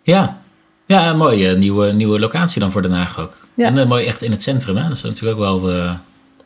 Ja, 0.03 0.39
ja 0.87 1.11
een 1.11 1.17
mooie 1.17 1.57
nieuwe, 1.57 1.93
nieuwe 1.93 2.19
locatie 2.19 2.61
dan 2.61 2.71
voor 2.71 2.83
Den 2.83 2.93
Haag 2.93 3.21
ook. 3.21 3.47
Ja. 3.55 3.67
En 3.67 3.89
mooi 3.89 4.07
echt 4.07 4.23
in 4.23 4.31
het 4.31 4.43
centrum, 4.43 4.77
hè? 4.77 4.83
Dat 4.83 4.97
is 4.97 5.03
natuurlijk 5.03 5.41
ook 5.41 5.63
wel, 5.63 5.73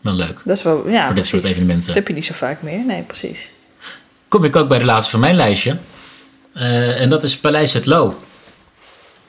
wel 0.06 0.14
leuk. 0.14 0.40
Dat 0.44 0.56
is 0.56 0.62
wel, 0.62 0.88
ja, 0.88 1.06
voor 1.06 1.14
dit 1.14 1.26
soort 1.26 1.44
evenementen. 1.44 1.86
Dat 1.86 1.94
heb 1.94 2.08
je 2.08 2.14
niet 2.14 2.24
zo 2.24 2.34
vaak 2.34 2.62
meer, 2.62 2.84
nee, 2.86 3.02
precies. 3.02 3.50
Kom 4.28 4.44
ik 4.44 4.56
ook 4.56 4.68
bij 4.68 4.78
de 4.78 4.84
laatste 4.84 5.10
van 5.10 5.20
mijn 5.20 5.34
lijstje. 5.34 5.76
Eh, 6.52 7.00
en 7.00 7.10
dat 7.10 7.22
is 7.22 7.38
Paleis 7.38 7.72
het 7.72 7.86
Loo. 7.86 8.18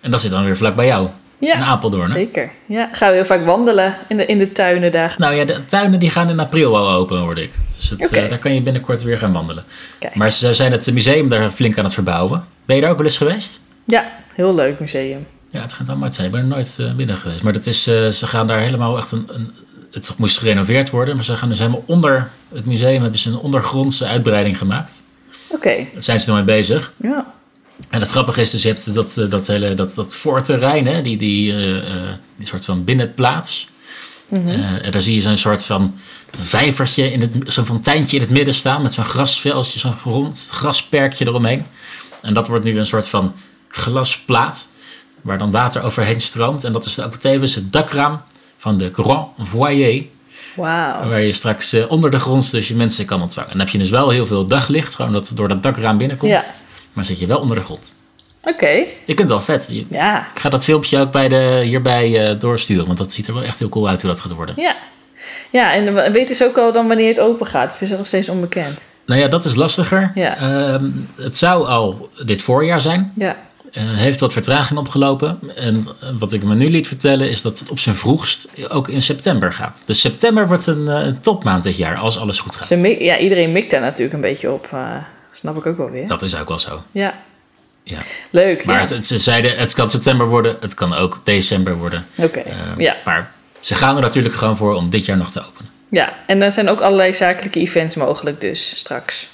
En 0.01 0.11
dat 0.11 0.21
zit 0.21 0.31
dan 0.31 0.45
weer 0.45 0.57
vlak 0.57 0.75
bij 0.75 0.85
jou. 0.85 1.09
Ja, 1.39 1.55
in 1.55 1.63
Apeldoorn. 1.63 2.07
Hè? 2.07 2.13
zeker. 2.13 2.51
Ja, 2.65 2.89
gaan 2.91 3.09
we 3.09 3.15
heel 3.15 3.25
vaak 3.25 3.45
wandelen 3.45 3.95
in 4.07 4.17
de, 4.17 4.25
in 4.25 4.37
de 4.37 4.51
tuinen 4.51 4.91
daar. 4.91 5.15
Nou 5.17 5.35
ja, 5.35 5.45
de 5.45 5.65
tuinen 5.65 5.99
die 5.99 6.09
gaan 6.09 6.29
in 6.29 6.39
april 6.39 6.77
al 6.77 6.89
open, 6.91 7.17
hoorde 7.17 7.43
ik. 7.43 7.51
Dus 7.75 7.89
het, 7.89 8.11
eh, 8.11 8.29
daar 8.29 8.37
kan 8.37 8.53
je 8.53 8.61
binnenkort 8.61 9.03
weer 9.03 9.17
gaan 9.17 9.31
wandelen. 9.31 9.63
Kijk. 9.99 10.15
Maar 10.15 10.31
ze 10.31 10.53
zijn 10.53 10.71
het 10.71 10.93
museum 10.93 11.29
daar 11.29 11.51
flink 11.51 11.77
aan 11.77 11.83
het 11.83 11.93
verbouwen. 11.93 12.45
Ben 12.65 12.75
je 12.75 12.81
daar 12.81 12.91
ook 12.91 12.97
wel 12.97 13.05
eens 13.05 13.17
geweest? 13.17 13.61
Ja, 13.85 14.11
heel 14.33 14.55
leuk 14.55 14.79
museum. 14.79 15.27
Ja, 15.49 15.61
het 15.61 15.71
schijnt 15.71 15.89
allemaal 15.89 16.05
uit 16.05 16.15
zijn. 16.15 16.27
Ik 16.27 16.33
ben 16.33 16.41
er 16.41 16.47
nooit 16.47 16.77
eh, 16.79 16.93
binnen 16.93 17.17
geweest. 17.17 17.43
Maar 17.43 17.53
dat 17.53 17.65
is, 17.65 17.83
ze 17.83 18.27
gaan 18.27 18.47
daar 18.47 18.59
helemaal 18.59 18.97
echt 18.97 19.11
een, 19.11 19.29
een... 19.31 19.51
Het 19.91 20.13
moest 20.17 20.37
gerenoveerd 20.37 20.89
worden, 20.89 21.15
maar 21.15 21.23
ze 21.23 21.37
gaan 21.37 21.49
dus 21.49 21.59
helemaal 21.59 21.83
onder 21.85 22.31
het 22.53 22.65
museum... 22.65 23.01
hebben 23.01 23.19
ze 23.19 23.29
een 23.29 23.37
ondergrondse 23.37 24.05
uitbreiding 24.05 24.57
gemaakt. 24.57 25.03
Oké, 25.47 25.87
Daar 25.93 26.03
zijn 26.03 26.19
ze 26.19 26.27
nog 26.27 26.35
mee 26.35 26.45
bezig. 26.45 26.93
ja. 26.97 27.35
En 27.89 27.99
het 27.99 28.11
grappige 28.11 28.41
is 28.41 28.51
dus, 28.51 28.61
je 28.61 28.67
hebt 28.67 28.93
dat, 28.93 29.17
eh, 29.17 29.29
dat 29.29 29.47
hele 29.47 29.75
dat, 29.75 29.93
dat 29.95 30.15
voorterrein, 30.15 30.87
hè, 30.87 31.01
die, 31.01 31.17
die, 31.17 31.51
eh, 31.51 31.77
eh, 31.77 32.13
die 32.35 32.45
soort 32.45 32.65
van 32.65 32.83
binnenplaats. 32.83 33.67
Mhm. 34.27 34.47
En 34.81 34.91
daar 34.91 35.01
zie 35.01 35.13
je 35.13 35.21
zo'n 35.21 35.37
soort 35.37 35.65
van 35.65 35.97
vijvertje, 36.39 37.11
in 37.11 37.21
het, 37.21 37.31
zo'n 37.45 37.65
fonteintje 37.65 38.15
in 38.15 38.21
het 38.21 38.31
midden 38.31 38.53
staan 38.53 38.81
met 38.81 38.93
zo'n 38.93 39.05
grasveldje, 39.05 39.79
zo'n 39.79 39.95
rond 40.03 40.47
grasperkje 40.51 41.25
eromheen. 41.25 41.65
En 42.21 42.33
dat 42.33 42.47
wordt 42.47 42.63
nu 42.65 42.79
een 42.79 42.85
soort 42.85 43.07
van 43.07 43.33
glasplaat 43.67 44.69
waar 45.21 45.37
dan 45.37 45.51
water 45.51 45.83
overheen 45.83 46.19
stroomt. 46.19 46.63
En 46.63 46.73
dat 46.73 46.85
is 46.85 46.99
ook 47.01 47.15
tevens 47.15 47.55
het 47.55 47.73
dakraam 47.73 48.21
van 48.57 48.77
de 48.77 48.89
Grand 48.93 49.27
Voyer, 49.39 50.03
waar 51.09 51.21
je 51.21 51.31
straks 51.31 51.73
eh, 51.73 51.91
onder 51.91 52.11
de 52.11 52.19
grond 52.19 52.51
dus 52.51 52.67
je 52.67 52.75
mensen 52.75 53.05
kan 53.05 53.21
ontvangen. 53.21 53.49
En 53.51 53.57
dan 53.57 53.65
heb 53.65 53.73
je 53.75 53.81
dus 53.81 53.89
wel 53.89 54.09
heel 54.09 54.25
veel 54.25 54.45
daglicht, 54.45 54.95
gewoon 54.95 55.13
dat 55.13 55.31
door 55.33 55.47
dat 55.47 55.63
dakraam 55.63 55.97
binnenkomt. 55.97 56.31
Ja. 56.31 56.43
Maar 56.93 57.05
zit 57.05 57.19
je 57.19 57.25
wel 57.27 57.39
onder 57.39 57.55
de 57.55 57.63
grond. 57.63 57.95
Oké, 58.43 58.67
Je 58.67 58.85
kunt 59.05 59.19
het 59.19 59.29
wel 59.29 59.41
vet. 59.41 59.67
Je- 59.71 59.85
ja. 59.89 60.27
ik 60.33 60.39
ga 60.39 60.49
dat 60.49 60.63
filmpje 60.63 60.99
ook 60.99 61.11
bij 61.11 61.27
de, 61.29 61.61
hierbij 61.63 62.29
eh, 62.29 62.39
doorsturen, 62.39 62.85
want 62.85 62.97
dat 62.97 63.11
ziet 63.11 63.27
er 63.27 63.33
wel 63.33 63.43
echt 63.43 63.59
heel 63.59 63.69
cool 63.69 63.87
uit 63.87 64.01
hoe 64.01 64.11
dat 64.11 64.19
gaat 64.19 64.31
worden. 64.31 64.55
Ja. 64.57 64.75
Ja, 65.49 65.73
en 65.73 65.93
we- 65.95 66.11
weten 66.11 66.35
ze 66.35 66.45
ook 66.45 66.57
al 66.57 66.71
dan 66.71 66.87
wanneer 66.87 67.07
het 67.07 67.19
open 67.19 67.47
gaat? 67.47 67.71
Of 67.71 67.81
is 67.81 67.89
dat 67.89 67.97
nog 67.97 68.07
steeds 68.07 68.29
onbekend? 68.29 68.89
Nou 69.05 69.19
ja, 69.21 69.27
dat 69.27 69.45
is 69.45 69.55
lastiger. 69.55 70.11
Ja. 70.15 70.37
Ehm, 70.37 70.85
het 71.15 71.37
zou 71.37 71.67
al 71.67 72.09
dit 72.25 72.41
voorjaar 72.41 72.81
zijn. 72.81 73.11
Ja. 73.15 73.35
Eh, 73.77 73.83
heeft 73.95 74.19
wat 74.19 74.33
vertraging 74.33 74.79
opgelopen. 74.79 75.39
En 75.55 75.87
wat 76.17 76.33
ik 76.33 76.43
me 76.43 76.55
nu 76.55 76.69
liet 76.69 76.87
vertellen 76.87 77.29
is 77.29 77.41
dat 77.41 77.59
het 77.59 77.69
op 77.69 77.79
zijn 77.79 77.95
vroegst 77.95 78.47
ook 78.69 78.87
in 78.87 79.01
september 79.01 79.53
gaat. 79.53 79.83
Dus 79.85 80.01
september 80.01 80.47
wordt 80.47 80.67
een 80.67 80.87
eh, 80.87 81.07
topmaand 81.21 81.63
dit 81.63 81.77
jaar, 81.77 81.95
als 81.97 82.17
alles 82.17 82.39
goed 82.39 82.55
gaat. 82.55 82.67
Ze 82.67 83.03
ja, 83.03 83.17
iedereen 83.17 83.51
mikt 83.51 83.71
daar 83.71 83.81
natuurlijk 83.81 84.13
een 84.13 84.21
beetje 84.21 84.51
op. 84.51 84.67
eh, 84.71 84.95
snap 85.31 85.57
ik 85.57 85.65
ook 85.65 85.77
wel 85.77 85.89
weer. 85.89 86.07
Dat 86.07 86.21
is 86.21 86.35
ook 86.35 86.47
wel 86.47 86.59
zo. 86.59 86.83
Ja, 86.91 87.13
Ja. 87.83 87.97
leuk. 88.29 88.65
Maar 88.65 88.81
ja. 88.87 88.95
het, 88.95 89.05
ze 89.05 89.17
zeiden, 89.17 89.57
het 89.57 89.73
kan 89.73 89.89
september 89.89 90.27
worden, 90.27 90.57
het 90.59 90.73
kan 90.73 90.93
ook 90.93 91.21
december 91.23 91.75
worden. 91.77 92.05
Oké, 92.17 92.43
ja. 92.77 92.95
Maar 93.05 93.31
ze 93.59 93.75
gaan 93.75 93.95
er 93.95 94.01
natuurlijk 94.01 94.35
gewoon 94.35 94.57
voor 94.57 94.75
om 94.75 94.89
dit 94.89 95.05
jaar 95.05 95.17
nog 95.17 95.31
te 95.31 95.39
openen. 95.47 95.71
ja. 95.89 96.13
En 96.27 96.39
dan 96.39 96.51
zijn 96.51 96.69
ook 96.69 96.81
allerlei 96.81 97.13
zakelijke 97.13 97.59
events 97.59 97.95
mogelijk 97.95 98.41
dus 98.41 98.71
straks. 98.75 99.27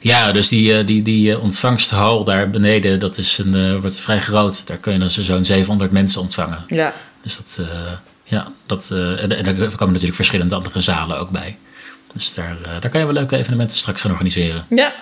Ja, 0.00 0.32
dus 0.32 0.48
die, 0.48 0.76
eh, 0.78 0.86
die, 0.86 1.02
die 1.02 1.32
eh, 1.32 1.42
ontvangsthal 1.42 2.24
daar 2.24 2.50
beneden, 2.50 2.98
dat 2.98 3.18
is 3.18 3.38
een, 3.38 3.54
eh, 3.54 3.80
wordt 3.80 4.00
vrij 4.00 4.18
groot. 4.18 4.66
Daar 4.66 4.76
kun 4.76 4.92
je 4.92 4.98
dan 4.98 5.10
zo- 5.10 5.22
zo'n 5.22 5.44
700 5.44 5.90
mensen 5.90 6.20
ontvangen. 6.20 6.64
Ja, 6.66 6.94
Dus 7.22 7.36
dat, 7.36 7.58
eh, 7.60 7.92
ja, 8.24 8.52
dat, 8.66 8.90
en, 8.90 9.18
en 9.36 9.46
er 9.46 9.54
komen 9.54 9.86
natuurlijk 9.86 10.14
verschillende 10.14 10.54
andere 10.54 10.80
zalen 10.80 11.18
ook 11.18 11.30
bij. 11.30 11.56
Dus 12.12 12.34
daar, 12.34 12.56
daar 12.80 12.90
kan 12.90 13.00
je 13.00 13.06
wel 13.06 13.14
leuke 13.14 13.36
evenementen 13.36 13.76
straks 13.78 14.00
gaan 14.00 14.10
organiseren. 14.10 14.64
ja. 14.68 14.92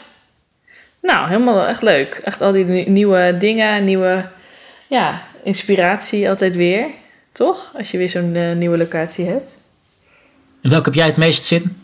Nou, 1.03 1.29
helemaal 1.29 1.67
echt 1.67 1.83
leuk. 1.83 2.21
Echt 2.25 2.41
al 2.41 2.53
die 2.53 2.65
ni- 2.65 2.89
nieuwe 2.89 3.37
dingen, 3.39 3.85
nieuwe 3.85 4.29
ja, 4.89 5.23
inspiratie 5.45 6.29
altijd 6.29 6.57
weer. 6.57 6.87
Toch? 7.33 7.71
Als 7.79 7.91
je 7.91 7.99
weer 7.99 8.11
zo'n 8.11 8.59
nieuwe 8.59 8.79
locatie 8.79 9.25
hebt. 9.27 9.57
En 10.63 10.71
welke 10.71 10.85
heb 10.85 10.95
jij 10.95 11.07
het 11.07 11.17
meest 11.17 11.45
zin? 11.45 11.77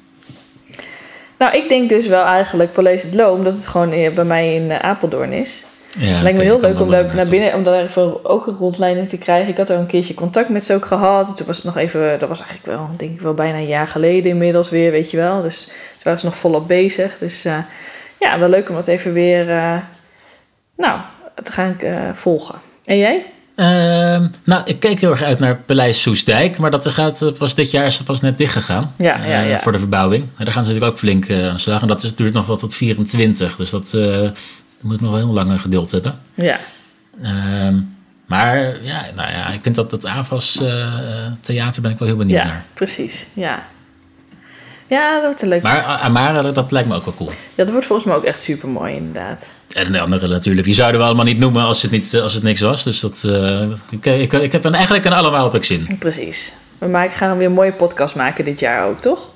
Nou, 1.39 1.57
ik 1.57 1.69
denk 1.69 1.89
dus 1.89 2.07
wel 2.07 2.25
eigenlijk 2.25 2.73
Paleis 2.73 3.03
het 3.03 3.15
Loom, 3.15 3.37
omdat 3.37 3.53
het 3.53 3.67
gewoon 3.67 3.93
eh, 3.93 4.13
bij 4.13 4.25
mij 4.25 4.55
in 4.55 4.71
eh, 4.71 4.79
Apeldoorn 4.79 5.33
is. 5.33 5.65
Ja, 5.99 6.23
Lijkt 6.23 6.39
me 6.39 6.45
heel 6.45 6.61
leuk 6.61 6.81
om 6.81 6.91
daar 6.91 7.15
naar 7.15 7.29
binnen, 7.29 7.55
om 7.55 7.65
daar 7.65 7.83
even 7.83 8.25
ook 8.25 8.47
een 8.47 8.57
rondleiding 8.57 9.09
te 9.09 9.19
krijgen. 9.19 9.49
Ik 9.49 9.57
had 9.57 9.71
er 9.71 9.79
een 9.79 9.87
keertje 9.87 10.15
contact 10.15 10.49
met 10.49 10.65
ze 10.65 10.75
ook 10.75 10.85
gehad. 10.85 11.37
Toen 11.37 11.47
was 11.47 11.57
het 11.57 11.65
nog 11.65 11.77
even, 11.77 12.19
dat 12.19 12.29
was 12.29 12.41
eigenlijk 12.41 12.79
wel, 12.79 12.91
denk 12.97 13.13
ik 13.13 13.21
wel 13.21 13.35
bijna 13.35 13.59
een 13.59 13.67
jaar 13.67 13.87
geleden 13.87 14.33
inmiddels 14.33 14.71
weer, 14.71 14.91
weet 14.91 15.11
je 15.11 15.17
wel. 15.17 15.43
Dus 15.43 15.65
toen 15.65 15.75
waren 16.03 16.21
ze 16.21 16.27
nog 16.27 16.37
volop 16.37 16.69
bezig. 16.69 17.19
Dus 17.19 17.45
eh, 17.45 17.59
ja, 18.19 18.39
wel 18.39 18.49
leuk 18.49 18.69
om 18.69 18.75
dat 18.75 18.87
even 18.87 19.13
weer, 19.13 19.47
nou, 20.77 21.01
te 21.43 21.53
gaan 21.53 21.77
volgen. 22.13 22.59
En 22.85 22.99
jij? 22.99 23.25
Ehm, 23.55 24.27
nou, 24.45 24.63
ik 24.65 24.81
keek 24.81 25.01
heel 25.01 25.11
erg 25.11 25.23
uit 25.23 25.39
naar 25.39 25.57
Paleis 25.57 26.03
Soesdijk, 26.03 26.59
maar 26.59 26.71
dat 26.71 26.87
gaat 26.89 27.23
eh, 27.23 27.33
pas 27.33 27.55
dit 27.55 27.71
jaar 27.71 27.87
is 27.87 27.97
het 27.97 28.07
pas 28.07 28.21
net 28.21 28.39
dicht 28.39 28.53
gegaan. 28.53 28.93
Ja, 28.99 29.17
ja, 29.25 29.43
eh, 29.43 29.49
ja. 29.49 29.59
Voor 29.61 29.73
de 29.73 29.79
verbouwing. 29.79 30.23
En 30.23 30.45
daar 30.45 30.55
gaan 30.55 30.65
ze 30.65 30.69
natuurlijk 30.71 30.93
ook 30.93 30.99
flink 30.99 31.27
eh, 31.29 31.47
aan 31.49 31.55
de 31.55 31.61
slag. 31.61 31.83
En 31.83 31.89
dat 31.89 32.03
is, 32.03 32.15
duurt 32.15 32.35
nog 32.35 32.47
wel 32.47 32.57
tot 32.57 32.75
24, 32.75 33.57
dus 33.57 33.71
dat 33.71 33.93
moet 34.81 34.95
ik 34.95 35.01
nog 35.01 35.11
wel 35.11 35.17
heel 35.17 35.33
lang 35.33 35.61
geduld 35.61 35.91
hebben. 35.91 36.19
Ja, 36.35 36.59
Ehm, 37.23 37.77
maar 38.27 38.83
ja, 38.83 39.05
nou 39.15 39.31
ja, 39.31 39.49
ik 39.49 39.59
vind 39.63 39.75
dat 39.75 40.07
AVAS 40.07 40.61
eh, 40.61 40.87
theater 41.41 41.83
ben 41.83 41.91
ik 41.91 41.99
wel 41.99 42.09
heel 42.09 42.17
benieuwd 42.17 42.39
ja 42.39 42.47
naar. 42.47 42.65
precies. 42.75 43.27
Ja. 43.33 43.67
Ja, 44.95 45.15
dat 45.15 45.23
wordt 45.25 45.43
een 45.43 45.49
leuk. 45.49 45.63
Maar 45.63 45.85
Amara, 45.85 46.43
dat, 46.43 46.71
lijkt 46.71 46.89
me 46.89 46.95
ook 46.95 47.05
wel 47.05 47.15
cool. 47.15 47.31
Ja, 47.31 47.65
dat 47.65 47.71
wordt 47.71 47.87
volgens 47.87 48.09
mij 48.09 48.17
ook 48.17 48.25
echt 48.25 48.41
super 48.41 48.69
mooi, 48.69 48.95
inderdaad. 48.95 49.51
En 49.73 49.93
de 49.93 50.01
andere 50.01 50.29
natuurlijk, 50.29 50.67
die 50.67 50.75
zouden 50.75 51.01
we 51.01 51.07
allemaal 51.07 51.25
niet 51.25 51.39
noemen 51.39 51.65
als 51.65 51.83
het, 51.83 51.91
niet, 51.91 52.21
als 52.23 52.35
het 52.35 52.43
niks 52.43 52.61
was. 52.61 52.85
Dus 52.85 53.01
dat, 53.01 53.25
eh, 53.27 53.71
ik, 53.91 54.07
ik, 54.07 54.33
ik 54.33 54.53
heb 54.53 54.65
een, 54.65 54.75
eigenlijk 54.75 55.05
een 55.05 55.13
allemaal 55.13 55.47
op 55.47 55.55
ik 55.55 55.65
zin. 55.65 55.97
Precies. 55.99 56.53
We 56.79 56.87
maken, 56.87 57.17
gaan 57.17 57.37
weer 57.37 57.47
een 57.47 57.53
mooie 57.53 57.73
podcast 57.73 58.15
maken 58.15 58.45
dit 58.45 58.61
jaar 58.61 58.87
ook, 58.87 59.01
toch? 59.01 59.29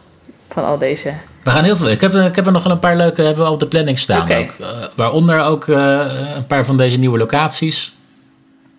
Van 0.48 0.66
al 0.66 0.78
deze. 0.78 1.14
We 1.42 1.50
gaan 1.50 1.64
heel 1.64 1.76
veel. 1.76 1.90
Ik 1.90 2.00
heb, 2.00 2.14
ik 2.14 2.36
heb 2.36 2.46
er 2.46 2.52
nog 2.52 2.64
een 2.64 2.78
paar 2.78 2.96
leuke 2.96 3.22
hebben 3.22 3.42
we 3.42 3.48
al 3.48 3.54
op 3.54 3.60
de 3.60 3.66
planning 3.66 3.98
staan. 3.98 4.22
Ook. 4.22 4.50
Eh, 4.58 4.68
waaronder 4.94 5.40
ook 5.40 5.68
eh, 5.68 6.34
een 6.34 6.46
paar 6.46 6.64
van 6.64 6.76
deze 6.76 6.96
nieuwe 6.96 7.18
locaties. 7.18 7.92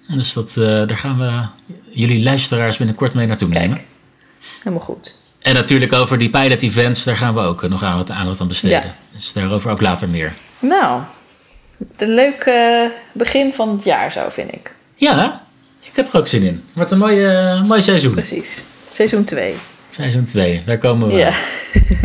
Dus 0.08 0.34
dat, 0.34 0.58
eh, 0.58 0.66
daar 0.66 0.98
gaan 0.98 1.18
we 1.18 1.42
jullie 1.90 2.24
luisteraars 2.24 2.78
binnenkort 2.78 3.14
mee 3.14 3.28
naartoe 3.28 3.48
nemen. 3.48 3.78
Helemaal 4.64 4.86
goed. 4.86 5.16
En 5.40 5.54
natuurlijk 5.54 5.94
over 5.94 6.18
die 6.18 6.30
pilot 6.30 6.62
events, 6.62 7.04
daar 7.04 7.18
gaan 7.18 7.34
we 7.34 7.40
ook 7.40 7.70
nog 7.70 7.84
aan 7.84 7.98
wat 7.98 8.10
aandacht 8.12 8.42
aan 8.42 8.48
besteden. 8.48 8.82
Ja. 8.82 8.96
Dus 9.12 9.34
daarover 9.34 9.72
ook 9.72 9.82
later 9.82 10.10
meer. 10.10 10.32
Nou, 10.60 11.02
een 11.98 12.14
leuk 12.14 12.52
begin 13.12 13.54
van 13.54 13.70
het 13.70 13.84
jaar 13.84 14.12
zo, 14.12 14.22
vind 14.30 14.54
ik. 14.54 14.74
Ja, 14.96 15.42
ik 15.82 15.92
heb 15.96 16.14
er 16.14 16.20
ook 16.20 16.28
zin 16.28 16.44
in. 16.44 16.64
Wordt 16.74 16.92
een 16.92 16.98
mooi, 16.98 17.26
eh, 17.26 17.62
mooi 17.64 17.82
seizoen. 17.82 18.12
Precies. 18.12 18.62
Seizoen 18.92 19.24
2. 19.24 19.56
Seizoen 19.90 20.24
2, 20.24 20.62
daar 20.66 20.78
komen 20.78 21.08
we. 21.08 21.14
Ja. 21.14 21.32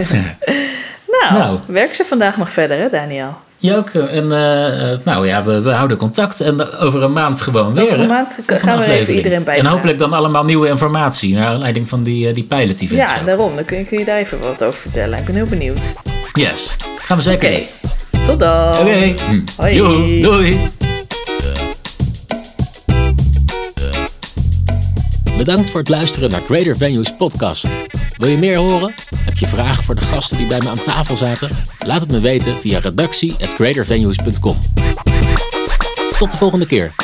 nou, 1.20 1.32
Nou. 1.32 1.58
werk 1.66 1.94
ze 1.94 2.04
vandaag 2.04 2.36
nog 2.36 2.50
verder, 2.50 2.78
hè, 2.78 2.88
Daniel? 2.88 3.36
Je 3.64 3.76
ook. 3.76 3.88
eh, 3.88 4.16
En 4.16 4.32
eh, 4.32 4.92
eh, 4.92 4.98
nou 5.04 5.26
ja, 5.26 5.44
we, 5.44 5.60
we 5.60 5.70
houden 5.70 5.96
contact. 5.96 6.40
En 6.40 6.70
over 6.78 7.02
een 7.02 7.12
maand 7.12 7.40
gewoon 7.40 7.74
weer. 7.74 7.84
Over 7.84 8.00
een 8.00 8.06
maand 8.06 8.38
gaan 8.46 8.46
we 8.46 8.54
er 8.54 8.68
even 8.68 8.78
aflevering. 8.78 9.16
iedereen 9.16 9.44
bij 9.44 9.58
En 9.58 9.66
hopelijk 9.66 9.98
dan 9.98 10.12
allemaal 10.12 10.44
nieuwe 10.44 10.68
informatie. 10.68 11.34
Naar 11.34 11.46
aanleiding 11.46 11.88
van 11.88 12.02
die, 12.02 12.28
eh, 12.28 12.34
die 12.34 12.44
pilot 12.44 12.80
events. 12.80 13.10
Ja, 13.10 13.18
ook. 13.20 13.26
daarom. 13.26 13.54
Dan 13.54 13.64
kun 13.64 13.78
je, 13.78 13.84
kun 13.84 13.98
je 13.98 14.04
daar 14.04 14.18
even 14.18 14.40
wat 14.40 14.64
over 14.64 14.80
vertellen. 14.80 15.18
Ik 15.18 15.24
ben 15.24 15.34
heel 15.34 15.46
benieuwd. 15.46 15.92
Yes, 16.32 16.76
gaan 16.98 17.16
we 17.16 17.22
zeker 17.22 17.50
Oké, 17.50 17.62
tot 18.26 18.38
dan. 18.38 18.68
Oké. 18.68 19.14
Hoi. 19.56 19.74
Joe, 19.74 20.20
doei. 20.20 20.60
Bedankt 25.36 25.70
voor 25.70 25.80
het 25.80 25.88
luisteren 25.88 26.30
naar 26.30 26.40
Greater 26.46 26.76
Venues 26.76 27.12
podcast. 27.16 27.66
Wil 28.16 28.28
je 28.28 28.38
meer 28.38 28.56
horen? 28.56 28.94
Heb 29.16 29.36
je 29.36 29.46
vragen 29.46 29.84
voor 29.84 29.94
de 29.94 30.00
gasten 30.00 30.36
die 30.36 30.46
bij 30.46 30.58
me 30.58 30.68
aan 30.68 30.80
tafel 30.80 31.16
zaten? 31.16 31.50
Laat 31.86 32.00
het 32.00 32.10
me 32.10 32.20
weten 32.20 32.60
via 32.60 32.78
redactie@greatervenues.com. 32.78 34.58
Tot 36.18 36.30
de 36.30 36.36
volgende 36.36 36.66
keer. 36.66 36.94